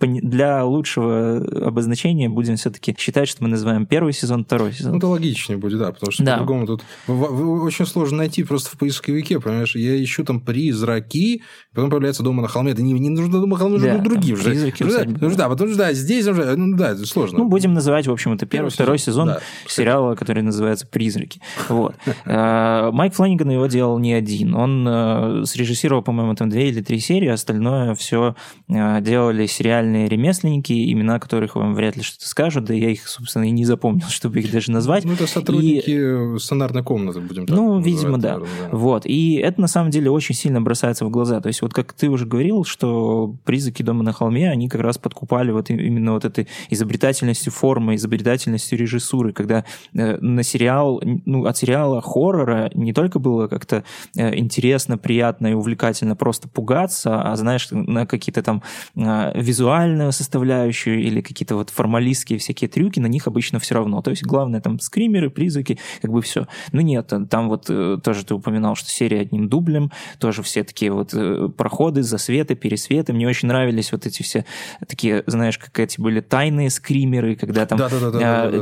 для 0.00 0.64
лучшего 0.64 1.36
обозначения 1.66 2.28
будем 2.28 2.56
все-таки 2.56 2.94
считать, 2.98 3.28
что 3.28 3.42
мы 3.42 3.48
называем 3.48 3.86
первый 3.86 4.12
сезон, 4.12 4.44
второй 4.44 4.72
сезон. 4.72 4.92
Ну, 4.92 4.98
это 4.98 5.08
логичнее 5.08 5.58
будет, 5.58 5.78
да, 5.78 5.92
потому 5.92 6.12
что 6.12 6.24
да. 6.24 6.32
по-другому 6.32 6.66
тут 6.66 6.82
очень 7.08 7.86
сложно 7.86 8.18
найти 8.18 8.42
просто 8.44 8.70
в 8.70 8.78
поисковике, 8.78 9.40
понимаешь? 9.40 9.74
Я 9.74 10.02
ищу 10.02 10.24
там 10.24 10.40
призраки, 10.40 11.42
потом 11.74 11.90
появляется 11.90 12.22
дома 12.22 12.42
на 12.42 12.48
холме. 12.48 12.72
Это 12.72 12.82
не, 12.82 12.92
не 12.92 13.10
нужно 13.10 13.40
дома 13.40 13.54
на 13.54 13.56
холме, 13.56 13.78
нужно 13.78 13.98
да, 13.98 14.04
другие 14.04 14.34
уже. 14.34 14.50
Призраки 14.50 14.82
да, 14.82 15.04
да, 15.36 15.48
потому 15.48 15.68
что 15.70 15.78
да, 15.78 15.92
здесь 15.92 16.26
уже, 16.26 16.56
ну 16.56 16.76
да, 16.76 16.90
это 16.90 17.06
сложно. 17.06 17.38
Ну, 17.38 17.48
будем 17.48 17.74
называть, 17.74 18.06
в 18.06 18.12
общем, 18.12 18.32
это 18.32 18.46
первый, 18.46 18.70
первый 18.70 18.70
второй 18.70 18.98
сезон, 18.98 19.14
сезон 19.14 19.26
да, 19.28 19.40
сериала, 19.66 20.14
который 20.14 20.42
называется 20.42 20.86
«Призраки». 20.86 21.40
Вот. 21.68 21.94
А, 22.26 22.90
Майк 22.92 23.14
Фланиган 23.14 23.50
его 23.50 23.66
делал 23.66 23.98
не 23.98 24.12
один. 24.12 24.54
Он 24.54 24.86
э, 24.86 25.44
срежиссировал, 25.44 26.02
по-моему, 26.02 26.34
там 26.34 26.48
две 26.48 26.68
или 26.68 26.80
три 26.82 26.98
серии, 26.98 27.28
остальное 27.28 27.94
все 27.94 28.34
э, 28.68 29.00
делали 29.00 29.46
сериальные 29.74 30.08
ремесленники, 30.08 30.92
имена 30.92 31.18
которых 31.18 31.56
вам 31.56 31.74
вряд 31.74 31.96
ли 31.96 32.02
что-то 32.02 32.28
скажут, 32.28 32.64
да 32.64 32.74
я 32.74 32.90
их, 32.90 33.08
собственно, 33.08 33.44
и 33.44 33.50
не 33.50 33.64
запомнил, 33.64 34.06
чтобы 34.08 34.40
их 34.40 34.50
даже 34.50 34.70
назвать. 34.70 35.04
Ну, 35.04 35.14
это 35.14 35.26
сотрудники 35.26 36.34
и... 36.34 36.38
сценарной 36.38 36.82
комнаты, 36.82 37.20
будем 37.20 37.46
так 37.46 37.56
Ну, 37.56 37.80
видимо, 37.80 38.18
да. 38.18 38.34
Наверное, 38.34 38.70
да. 38.70 38.76
Вот. 38.76 39.06
И 39.06 39.34
это, 39.36 39.60
на 39.60 39.66
самом 39.66 39.90
деле, 39.90 40.10
очень 40.10 40.34
сильно 40.34 40.60
бросается 40.60 41.04
в 41.04 41.10
глаза. 41.10 41.40
То 41.40 41.48
есть, 41.48 41.62
вот 41.62 41.72
как 41.72 41.92
ты 41.92 42.08
уже 42.08 42.26
говорил, 42.26 42.64
что 42.64 43.34
«Призраки 43.44 43.82
дома 43.82 44.02
на 44.02 44.12
холме», 44.12 44.50
они 44.50 44.68
как 44.68 44.80
раз 44.80 44.98
подкупали 44.98 45.50
вот 45.50 45.70
именно 45.70 46.12
вот 46.12 46.24
этой 46.24 46.46
изобретательностью 46.70 47.52
формы, 47.52 47.96
изобретательностью 47.96 48.78
режиссуры, 48.78 49.32
когда 49.32 49.64
э, 49.94 50.16
на 50.18 50.42
сериал, 50.42 51.02
ну, 51.24 51.46
от 51.46 51.56
сериала 51.56 52.00
хоррора 52.00 52.70
не 52.74 52.92
только 52.92 53.18
было 53.18 53.48
как-то 53.48 53.84
э, 54.16 54.36
интересно, 54.36 54.98
приятно 54.98 55.48
и 55.48 55.54
увлекательно 55.54 56.16
просто 56.16 56.48
пугаться, 56.48 57.20
а, 57.20 57.36
знаешь, 57.36 57.68
на 57.70 58.06
какие-то 58.06 58.42
там 58.42 58.62
визуальные 58.94 59.53
визуальную 59.54 60.10
составляющую 60.10 61.00
или 61.00 61.20
какие-то 61.20 61.54
вот 61.54 61.70
формалистские 61.70 62.40
всякие 62.40 62.68
трюки, 62.68 62.98
на 62.98 63.06
них 63.06 63.28
обычно 63.28 63.60
все 63.60 63.76
равно. 63.76 64.02
То 64.02 64.10
есть 64.10 64.24
главное 64.24 64.60
там 64.60 64.80
скримеры, 64.80 65.30
призраки, 65.30 65.78
как 66.02 66.10
бы 66.10 66.20
все. 66.22 66.48
Но 66.72 66.80
нет, 66.80 67.12
там 67.30 67.48
вот 67.48 67.66
э, 67.68 67.98
тоже 68.02 68.24
ты 68.24 68.34
упоминал, 68.34 68.74
что 68.74 68.88
серия 68.88 69.20
одним 69.20 69.48
дублем, 69.48 69.92
тоже 70.18 70.42
все 70.42 70.64
такие 70.64 70.90
вот 70.90 71.14
э, 71.14 71.48
проходы, 71.56 72.02
засветы, 72.02 72.56
пересветы. 72.56 73.12
Мне 73.12 73.28
очень 73.28 73.46
нравились 73.46 73.92
вот 73.92 74.06
эти 74.06 74.22
все 74.22 74.44
такие, 74.88 75.22
знаешь, 75.26 75.58
как 75.58 75.78
эти 75.78 76.00
были 76.00 76.20
тайные 76.20 76.70
скримеры, 76.70 77.36
когда 77.36 77.64
там 77.66 77.78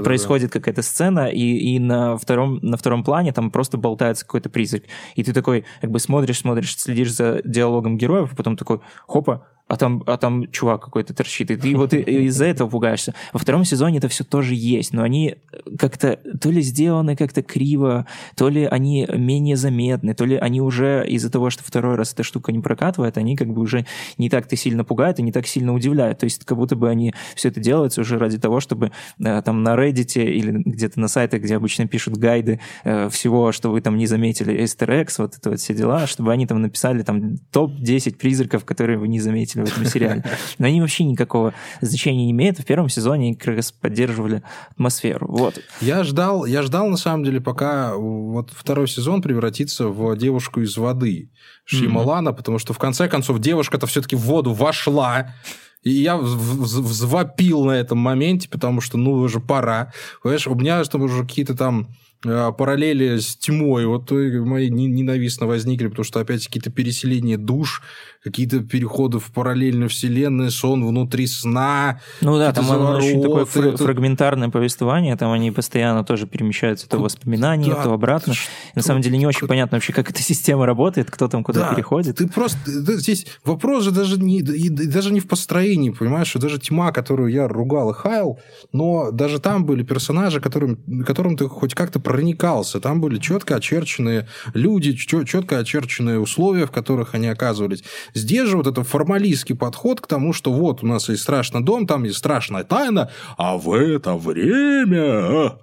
происходит 0.05 0.53
какая-то 0.53 0.83
сцена, 0.83 1.29
и, 1.29 1.75
и 1.75 1.79
на, 1.79 2.19
втором, 2.19 2.59
на 2.61 2.77
втором 2.77 3.03
плане 3.03 3.33
там 3.33 3.51
просто 3.51 3.79
болтается 3.79 4.27
какой-то 4.27 4.51
призрак. 4.51 4.83
И 5.15 5.25
ты 5.25 5.33
такой, 5.33 5.65
как 5.81 5.91
бы 5.91 5.99
смотришь, 5.99 6.41
смотришь, 6.41 6.77
следишь 6.77 7.13
за 7.13 7.41
диалогом 7.45 7.97
героев, 7.97 8.31
а 8.33 8.37
потом 8.37 8.57
такой, 8.59 8.81
хопа, 9.07 9.47
а 9.73 9.77
там, 9.79 10.03
а 10.07 10.19
там 10.19 10.51
чувак 10.51 10.85
какой-то 10.85 11.15
торчит, 11.15 11.51
и 11.51 11.57
ты 11.57 11.75
вот 11.75 11.95
из-за 11.95 12.45
этого 12.45 12.69
пугаешься. 12.69 13.15
Во 13.33 13.39
втором 13.39 13.65
сезоне 13.65 13.99
это 13.99 14.09
все 14.09 14.23
тоже 14.23 14.55
есть, 14.55 14.93
но 14.93 15.03
они 15.03 15.37
как-то 15.79 16.21
то 16.39 16.51
ли 16.51 16.61
сделаны 16.61 17.17
как-то 17.17 17.43
криво, 17.43 18.07
то 18.37 18.51
ли 18.51 18.67
они 18.67 19.09
менее 19.11 19.57
заметны, 19.57 20.13
то 20.13 20.27
ли 20.27 20.37
они 20.37 20.61
уже 20.61 21.07
из-за 21.09 21.31
того, 21.31 21.49
что 21.49 21.65
второй 21.65 21.95
раз 21.95 22.13
эта 22.13 22.23
штука 22.23 22.53
не 22.53 22.59
прокатывает, 22.59 23.17
они 23.17 23.35
как 23.35 23.49
бы 23.49 23.63
уже 23.63 23.87
не 24.19 24.29
так-то 24.29 24.57
сильно 24.57 24.85
пугают 24.85 25.19
и 25.21 25.23
не 25.23 25.33
так 25.33 25.47
сильно 25.47 25.73
удивляют. 25.73 26.19
То 26.19 26.25
есть 26.25 26.45
как 26.45 26.59
будто 26.59 26.77
бы 26.77 26.91
они 26.91 27.15
все 27.35 27.49
это 27.49 27.59
делаются 27.59 28.03
уже 28.03 28.19
ради 28.19 28.39
того, 28.39 28.61
чтобы 28.61 28.93
э, 29.25 29.41
там 29.43 29.63
на 29.63 29.75
Reddit 29.75 30.23
или 30.23 30.51
где-то 30.51 31.01
на 31.01 31.09
сайтах, 31.09 31.41
где 31.41 31.57
обычно 31.57 31.89
пишут 31.89 32.19
гайды 32.19 32.61
э, 32.85 33.09
всего, 33.09 33.53
что 33.53 33.71
вы 33.71 33.81
там 33.81 33.97
не 33.97 34.05
заметили, 34.05 34.55
eggs, 34.55 35.15
вот 35.17 35.39
это 35.39 35.49
вот 35.49 35.61
все 35.61 35.73
дела, 35.73 36.07
чтобы 36.07 36.31
они 36.31 36.47
там 36.47 36.61
написали 36.61 37.03
там 37.03 37.39
топ-10 37.53 38.17
призраков, 38.19 38.67
которые 38.67 38.99
вы 38.99 39.09
не 39.09 39.19
заметили 39.19 39.62
в 39.65 39.69
этом 39.69 39.85
сериале. 39.85 40.25
Но 40.59 40.67
они 40.67 40.81
вообще 40.81 41.05
никакого 41.05 41.55
значения 41.81 42.27
не 42.27 42.33
имеют. 42.33 42.59
В 42.59 42.65
первом 42.65 42.89
сезоне 42.89 43.29
они 43.29 43.35
как 43.35 43.57
раз 43.57 43.73
поддерживали 43.73 44.43
атмосферу. 44.71 45.27
Вот. 45.29 45.61
Я 45.81 46.05
ждал, 46.05 46.45
я 46.45 46.63
ждал, 46.63 46.89
на 46.89 46.97
самом 46.97 47.25
деле, 47.25 47.41
пока 47.41 47.95
вот 47.97 48.51
второй 48.53 48.89
сезон 48.89 49.23
превратится 49.23 49.89
в 49.89 50.17
девушку 50.17 50.61
из 50.61 50.77
воды 50.77 51.31
Шималана, 51.65 52.31
mm-hmm. 52.31 52.37
потому 52.37 52.59
что, 52.59 52.73
в 52.73 52.79
конце 52.79 53.09
концов, 53.09 53.39
девушка-то 53.39 53.87
все-таки 53.87 54.17
в 54.17 54.21
воду 54.21 54.53
вошла. 54.53 55.35
И 55.83 55.91
я 55.91 56.17
взвопил 56.17 57.65
на 57.65 57.73
этом 57.73 57.99
моменте, 57.99 58.49
потому 58.49 58.81
что, 58.81 58.99
ну, 58.99 59.15
уже 59.15 59.41
пора. 59.41 59.93
Понимаешь, 60.23 60.47
у 60.47 60.55
меня 60.55 60.83
там 60.85 61.03
уже 61.03 61.23
какие-то 61.23 61.57
там 61.57 61.89
параллели 62.23 63.19
с 63.19 63.37
тьмой 63.37 63.87
вот 63.87 64.11
мои 64.11 64.71
ненавистно 64.71 65.47
возникли, 65.47 65.89
потому 65.89 66.05
что 66.05 66.21
опять 66.21 66.47
какие-то 66.47 66.71
переселения 66.71 67.37
душ, 67.37 67.83
какие-то 68.23 68.61
переходы 68.61 69.19
в 69.19 69.33
параллельную 69.33 69.89
вселенную, 69.89 70.51
сон 70.51 70.87
внутри 70.87 71.27
сна. 71.27 72.01
Ну 72.21 72.39
да, 72.39 72.53
там 72.53 72.65
завороты, 72.65 73.07
очень 73.07 73.23
такое 73.23 73.43
это... 73.45 73.77
фрагментарное 73.85 74.49
повествование, 74.49 75.17
там 75.17 75.33
они 75.33 75.51
постоянно 75.51 76.05
тоже 76.05 76.27
перемещаются 76.27 76.89
то 76.89 76.99
воспоминания, 76.99 77.75
да, 77.75 77.83
то 77.83 77.93
обратно. 77.93 78.35
Что... 78.35 78.49
На 78.77 78.83
самом 78.83 79.03
деле 79.03 79.19
не 79.19 79.27
очень 79.27 79.49
понятно 79.49 79.77
вообще, 79.77 79.93
как 79.93 80.11
эта 80.11 80.23
система 80.23 80.67
работает, 80.67 81.11
кто 81.11 81.29
там 81.29 81.43
куда 81.43 81.61
да, 81.61 81.75
переходит. 81.75 82.19
Ты 82.19 82.29
просто... 82.29 82.59
Здесь 82.67 83.27
вопрос 83.45 83.85
же 83.85 83.91
даже 83.91 84.19
не, 84.19 84.39
и, 84.39 84.69
даже 84.69 85.13
не 85.13 85.21
в 85.21 85.27
построении, 85.27 85.91
понимаешь, 85.91 86.29
что 86.29 86.39
даже 86.39 86.61
тьма, 86.61 86.93
которую 86.93 87.33
я 87.33 87.49
ругал 87.49 87.91
и 87.91 87.95
хаял, 87.95 88.39
но 88.73 89.11
даже 89.11 89.41
там 89.41 89.65
были 89.65 89.83
персонажи, 89.83 90.41
которым, 90.41 90.77
которым 91.05 91.37
ты 91.37 91.49
хоть 91.49 91.75
как-то 91.75 91.99
проникался. 92.13 92.79
Там 92.79 93.01
были 93.01 93.19
четко 93.19 93.57
очерченные 93.57 94.29
люди, 94.53 94.93
четко 94.93 95.57
очерченные 95.57 96.19
условия, 96.19 96.67
в 96.67 96.71
которых 96.71 97.15
они 97.15 97.27
оказывались. 97.27 97.85
Здесь 98.13 98.51
же 98.51 98.59
вот 98.59 98.67
это 98.67 98.85
формалистский 98.85 99.55
подход 99.55 100.03
к 100.03 100.07
тому, 100.07 100.35
что 100.35 100.53
вот 100.53 100.83
у 100.83 100.87
нас 100.87 101.09
есть 101.09 101.23
страшный 101.23 101.63
дом, 101.63 101.87
там 101.87 102.05
есть 102.05 102.19
страшная 102.19 102.65
тайна, 102.65 103.11
а 103.39 103.57
в 103.57 103.73
это 103.73 104.15
время 104.15 105.55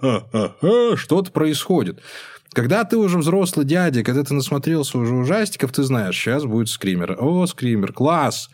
что-то 0.97 1.29
происходит. 1.29 1.99
Когда 2.53 2.83
ты 2.83 2.97
уже 2.97 3.19
взрослый 3.19 3.63
дядя, 3.63 4.01
когда 4.01 4.23
ты 4.23 4.33
насмотрелся 4.33 4.97
уже 4.97 5.13
ужастиков, 5.13 5.71
ты 5.71 5.83
знаешь, 5.83 6.17
сейчас 6.17 6.45
будет 6.45 6.69
скример. 6.69 7.15
О, 7.19 7.45
скример, 7.45 7.93
класс! 7.93 8.49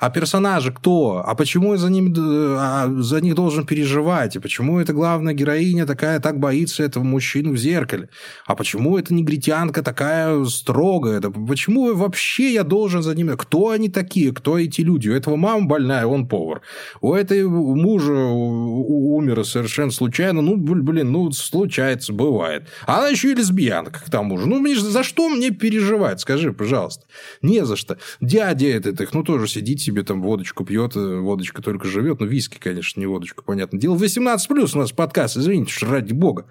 А 0.00 0.08
персонажи 0.08 0.72
кто? 0.72 1.22
А 1.26 1.34
почему 1.34 1.76
за, 1.76 1.90
ним, 1.90 2.14
а 2.58 2.88
за 3.00 3.20
них 3.20 3.34
должен 3.34 3.66
переживать? 3.66 4.34
И 4.34 4.38
почему 4.38 4.80
эта 4.80 4.94
главная 4.94 5.34
героиня 5.34 5.84
такая 5.84 6.20
так 6.20 6.38
боится 6.38 6.82
этого 6.82 7.04
мужчину 7.04 7.52
в 7.52 7.58
зеркале? 7.58 8.08
А 8.46 8.56
почему 8.56 8.96
эта 8.96 9.12
негритянка 9.12 9.82
такая 9.82 10.42
строгая? 10.46 11.18
Это 11.18 11.30
почему 11.30 11.94
вообще 11.94 12.54
я 12.54 12.64
должен 12.64 13.02
за 13.02 13.14
ними? 13.14 13.34
Кто 13.36 13.68
они 13.68 13.90
такие? 13.90 14.32
Кто 14.32 14.58
эти 14.58 14.80
люди? 14.80 15.10
У 15.10 15.12
этого 15.12 15.36
мама 15.36 15.66
больная, 15.66 16.06
он 16.06 16.26
повар. 16.26 16.62
У 17.02 17.12
этой 17.12 17.46
мужа 17.46 18.14
умер 18.14 19.44
совершенно 19.44 19.90
случайно. 19.90 20.40
Ну, 20.40 20.56
блин, 20.56 21.12
ну, 21.12 21.30
случается, 21.32 22.14
бывает. 22.14 22.68
А 22.86 23.00
она 23.00 23.08
еще 23.08 23.32
и 23.32 23.34
лесбиянка, 23.34 24.00
к 24.06 24.10
тому 24.10 24.38
же. 24.38 24.48
Ну, 24.48 24.60
мне, 24.60 24.76
за 24.76 25.02
что 25.02 25.28
мне 25.28 25.50
переживать? 25.50 26.20
Скажи, 26.20 26.54
пожалуйста. 26.54 27.04
Не 27.42 27.66
за 27.66 27.76
что. 27.76 27.98
Дядя 28.22 28.66
этот 28.66 28.98
их, 29.02 29.12
ну, 29.12 29.22
тоже 29.22 29.46
сидите 29.46 29.89
себе 29.90 30.02
там 30.04 30.22
водочку 30.22 30.64
пьет, 30.64 30.96
э, 30.96 31.16
водочка 31.16 31.62
только 31.62 31.88
живет. 31.88 32.20
Ну, 32.20 32.26
виски, 32.26 32.58
конечно, 32.58 33.00
не 33.00 33.06
водочку, 33.06 33.42
понятное 33.44 33.80
дело. 33.80 33.94
18 33.94 34.48
плюс 34.48 34.74
у 34.74 34.78
нас 34.78 34.92
подкаст, 34.92 35.36
извините, 35.36 35.84
ради 35.84 36.12
бога. 36.12 36.46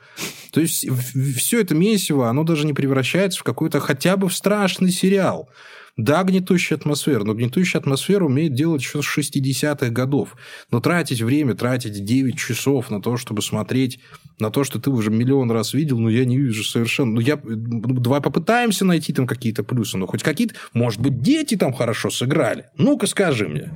То 0.51 0.61
есть, 0.61 0.85
все 1.37 1.61
это 1.61 1.73
месиво, 1.73 2.29
оно 2.29 2.43
даже 2.43 2.65
не 2.65 2.73
превращается 2.73 3.39
в 3.39 3.43
какой-то 3.43 3.79
хотя 3.79 4.17
бы 4.17 4.27
в 4.29 4.35
страшный 4.35 4.91
сериал. 4.91 5.49
Да, 5.99 6.23
гнетущая 6.23 6.77
атмосфера, 6.77 7.25
но 7.25 7.33
гнетущая 7.33 7.81
атмосфера 7.81 8.23
умеет 8.23 8.53
делать 8.53 8.81
еще 8.81 9.01
с 9.01 9.17
60-х 9.17 9.89
годов. 9.89 10.37
Но 10.71 10.79
тратить 10.79 11.21
время, 11.21 11.55
тратить 11.55 12.05
9 12.05 12.37
часов 12.37 12.89
на 12.89 13.01
то, 13.01 13.17
чтобы 13.17 13.41
смотреть 13.41 13.99
на 14.39 14.49
то, 14.49 14.63
что 14.63 14.79
ты 14.79 14.89
уже 14.91 15.11
миллион 15.11 15.51
раз 15.51 15.73
видел, 15.73 15.99
ну, 15.99 16.07
я 16.07 16.23
не 16.23 16.37
вижу 16.37 16.63
совершенно... 16.63 17.15
Ну, 17.15 17.19
я... 17.19 17.37
Ну, 17.43 17.99
давай 17.99 18.21
попытаемся 18.21 18.85
найти 18.85 19.11
там 19.11 19.27
какие-то 19.27 19.63
плюсы, 19.63 19.97
ну, 19.97 20.07
хоть 20.07 20.23
какие-то... 20.23 20.55
Может 20.71 21.01
быть, 21.01 21.21
дети 21.21 21.57
там 21.57 21.73
хорошо 21.73 22.09
сыграли? 22.09 22.67
Ну-ка, 22.77 23.05
скажи 23.05 23.49
мне. 23.49 23.69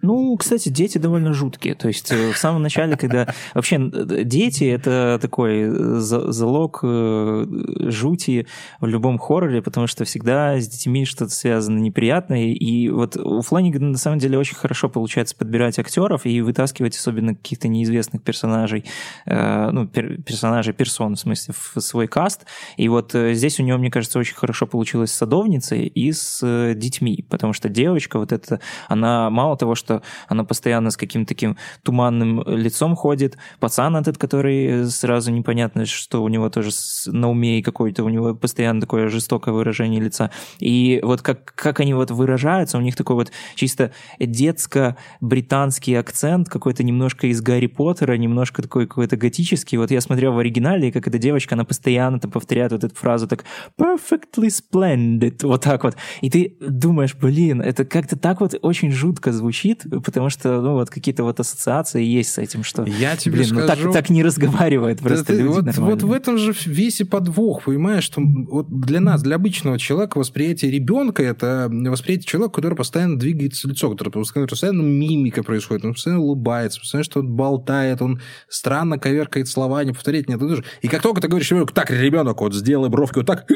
Ну, 0.00 0.36
кстати, 0.36 0.68
дети 0.68 0.98
довольно 0.98 1.32
жуткие. 1.32 1.74
То 1.74 1.88
есть, 1.88 2.12
э, 2.12 2.30
в 2.30 2.38
самом 2.38 2.62
начале, 2.62 2.96
когда... 2.96 3.34
Вообще, 3.54 3.80
дети– 4.22 4.62
это 4.70 5.18
такой 5.20 5.62
э, 5.62 5.96
залог 5.98 6.78
э, 6.84 7.46
жути 7.90 8.46
в 8.80 8.86
любом 8.86 9.18
хорроре, 9.18 9.60
потому 9.60 9.88
что 9.88 10.04
всегда 10.04 10.60
с 10.60 10.68
детьми 10.68 11.04
что-то 11.04 11.32
связано 11.32 11.63
неприятное. 11.72 12.46
И 12.46 12.88
вот 12.88 13.16
у 13.16 13.40
Фланигана, 13.42 13.90
на 13.90 13.98
самом 13.98 14.18
деле, 14.18 14.38
очень 14.38 14.56
хорошо 14.56 14.88
получается 14.88 15.36
подбирать 15.36 15.78
актеров 15.78 16.26
и 16.26 16.40
вытаскивать 16.40 16.96
особенно 16.96 17.34
каких-то 17.34 17.68
неизвестных 17.68 18.22
персонажей, 18.22 18.84
ну, 19.26 19.86
персонажей, 19.86 20.72
персон, 20.72 21.14
в 21.14 21.20
смысле, 21.20 21.54
в 21.54 21.80
свой 21.80 22.06
каст. 22.06 22.46
И 22.76 22.88
вот 22.88 23.14
э, 23.14 23.34
здесь 23.34 23.60
у 23.60 23.62
него, 23.62 23.78
мне 23.78 23.90
кажется, 23.90 24.18
очень 24.18 24.34
хорошо 24.34 24.66
получилось 24.66 25.10
с 25.10 25.14
садовницей 25.14 25.86
и 25.86 26.12
с 26.12 26.40
э, 26.42 26.74
детьми, 26.74 27.24
потому 27.28 27.52
что 27.52 27.68
девочка 27.68 28.18
вот 28.18 28.32
эта, 28.32 28.60
она 28.88 29.30
мало 29.30 29.56
того, 29.56 29.74
что 29.74 30.02
она 30.28 30.44
постоянно 30.44 30.90
с 30.90 30.96
каким-то 30.96 31.28
таким 31.28 31.56
туманным 31.82 32.42
лицом 32.46 32.94
ходит, 32.96 33.36
пацан 33.60 33.96
этот, 33.96 34.18
который 34.18 34.86
сразу 34.86 35.30
непонятно, 35.30 35.86
что 35.86 36.22
у 36.22 36.28
него 36.28 36.48
тоже 36.50 36.70
на 37.06 37.30
уме 37.30 37.58
и 37.58 37.62
какой-то 37.62 38.04
у 38.04 38.08
него 38.08 38.34
постоянно 38.34 38.80
такое 38.80 39.08
жестокое 39.08 39.54
выражение 39.54 40.00
лица. 40.00 40.30
И 40.58 41.00
вот 41.02 41.22
как, 41.22 41.43
как 41.44 41.80
они 41.80 41.94
вот 41.94 42.10
выражаются, 42.10 42.78
у 42.78 42.80
них 42.80 42.96
такой 42.96 43.16
вот 43.16 43.32
чисто 43.54 43.92
детско-британский 44.18 45.94
акцент, 45.94 46.48
какой-то 46.48 46.82
немножко 46.82 47.26
из 47.26 47.40
Гарри 47.40 47.66
Поттера, 47.66 48.14
немножко 48.14 48.62
такой 48.62 48.86
какой-то 48.86 49.16
готический. 49.16 49.78
Вот 49.78 49.90
я 49.90 50.00
смотрел 50.00 50.32
в 50.32 50.38
оригинале, 50.38 50.92
как 50.92 51.08
эта 51.08 51.18
девочка, 51.18 51.54
она 51.54 51.64
постоянно 51.64 52.18
там 52.20 52.30
повторяет 52.30 52.72
вот 52.72 52.84
эту 52.84 52.94
фразу 52.94 53.28
так 53.28 53.44
perfectly 53.80 54.48
splendid, 54.48 55.46
вот 55.46 55.62
так 55.62 55.84
вот. 55.84 55.96
И 56.20 56.30
ты 56.30 56.56
думаешь, 56.60 57.14
блин, 57.14 57.60
это 57.60 57.84
как-то 57.84 58.16
так 58.16 58.40
вот 58.40 58.54
очень 58.62 58.90
жутко 58.90 59.32
звучит, 59.32 59.84
потому 60.04 60.30
что, 60.30 60.60
ну, 60.60 60.74
вот 60.74 60.90
какие-то 60.90 61.24
вот 61.24 61.40
ассоциации 61.40 62.02
есть 62.02 62.32
с 62.32 62.38
этим, 62.38 62.62
что, 62.64 62.84
я 62.84 63.16
тебе 63.16 63.36
блин, 63.36 63.46
скажу, 63.46 63.86
ну, 63.88 63.92
так, 63.92 64.04
так 64.04 64.10
не 64.10 64.22
разговаривает 64.22 65.00
просто 65.00 65.32
да, 65.32 65.42
люди 65.42 65.54
вот, 65.54 65.78
вот 65.78 66.02
в 66.02 66.12
этом 66.12 66.38
же 66.38 66.54
весь 66.66 67.00
и 67.00 67.04
подвох, 67.04 67.64
понимаешь, 67.64 68.04
что 68.04 68.20
вот 68.20 68.68
для 68.68 69.00
нас, 69.00 69.22
для 69.22 69.36
обычного 69.36 69.78
человека 69.78 70.18
восприятие 70.18 70.70
ребенка 70.70 71.22
это 71.34 71.68
восприятие 71.70 72.26
человека, 72.26 72.54
который 72.54 72.74
постоянно 72.74 73.18
двигается 73.18 73.68
лицо, 73.68 73.90
который 73.90 74.10
постоянно 74.10 74.82
мимика 74.82 75.42
происходит, 75.42 75.84
он 75.84 75.94
постоянно 75.94 76.22
улыбается, 76.22 76.80
постоянно 76.80 77.04
что-то 77.04 77.26
болтает, 77.26 78.02
он 78.02 78.20
странно 78.48 78.98
коверкает 78.98 79.48
слова, 79.48 79.84
не 79.84 79.92
повторять, 79.92 80.28
нет, 80.28 80.38
тоже. 80.38 80.64
И 80.82 80.88
как 80.88 81.02
только 81.02 81.20
ты 81.20 81.28
говоришь 81.28 81.50
ребенку, 81.50 81.72
так, 81.74 81.90
ребенок, 81.90 82.40
вот 82.40 82.54
сделай 82.54 82.88
бровки 82.88 83.18
вот 83.18 83.26
так, 83.26 83.46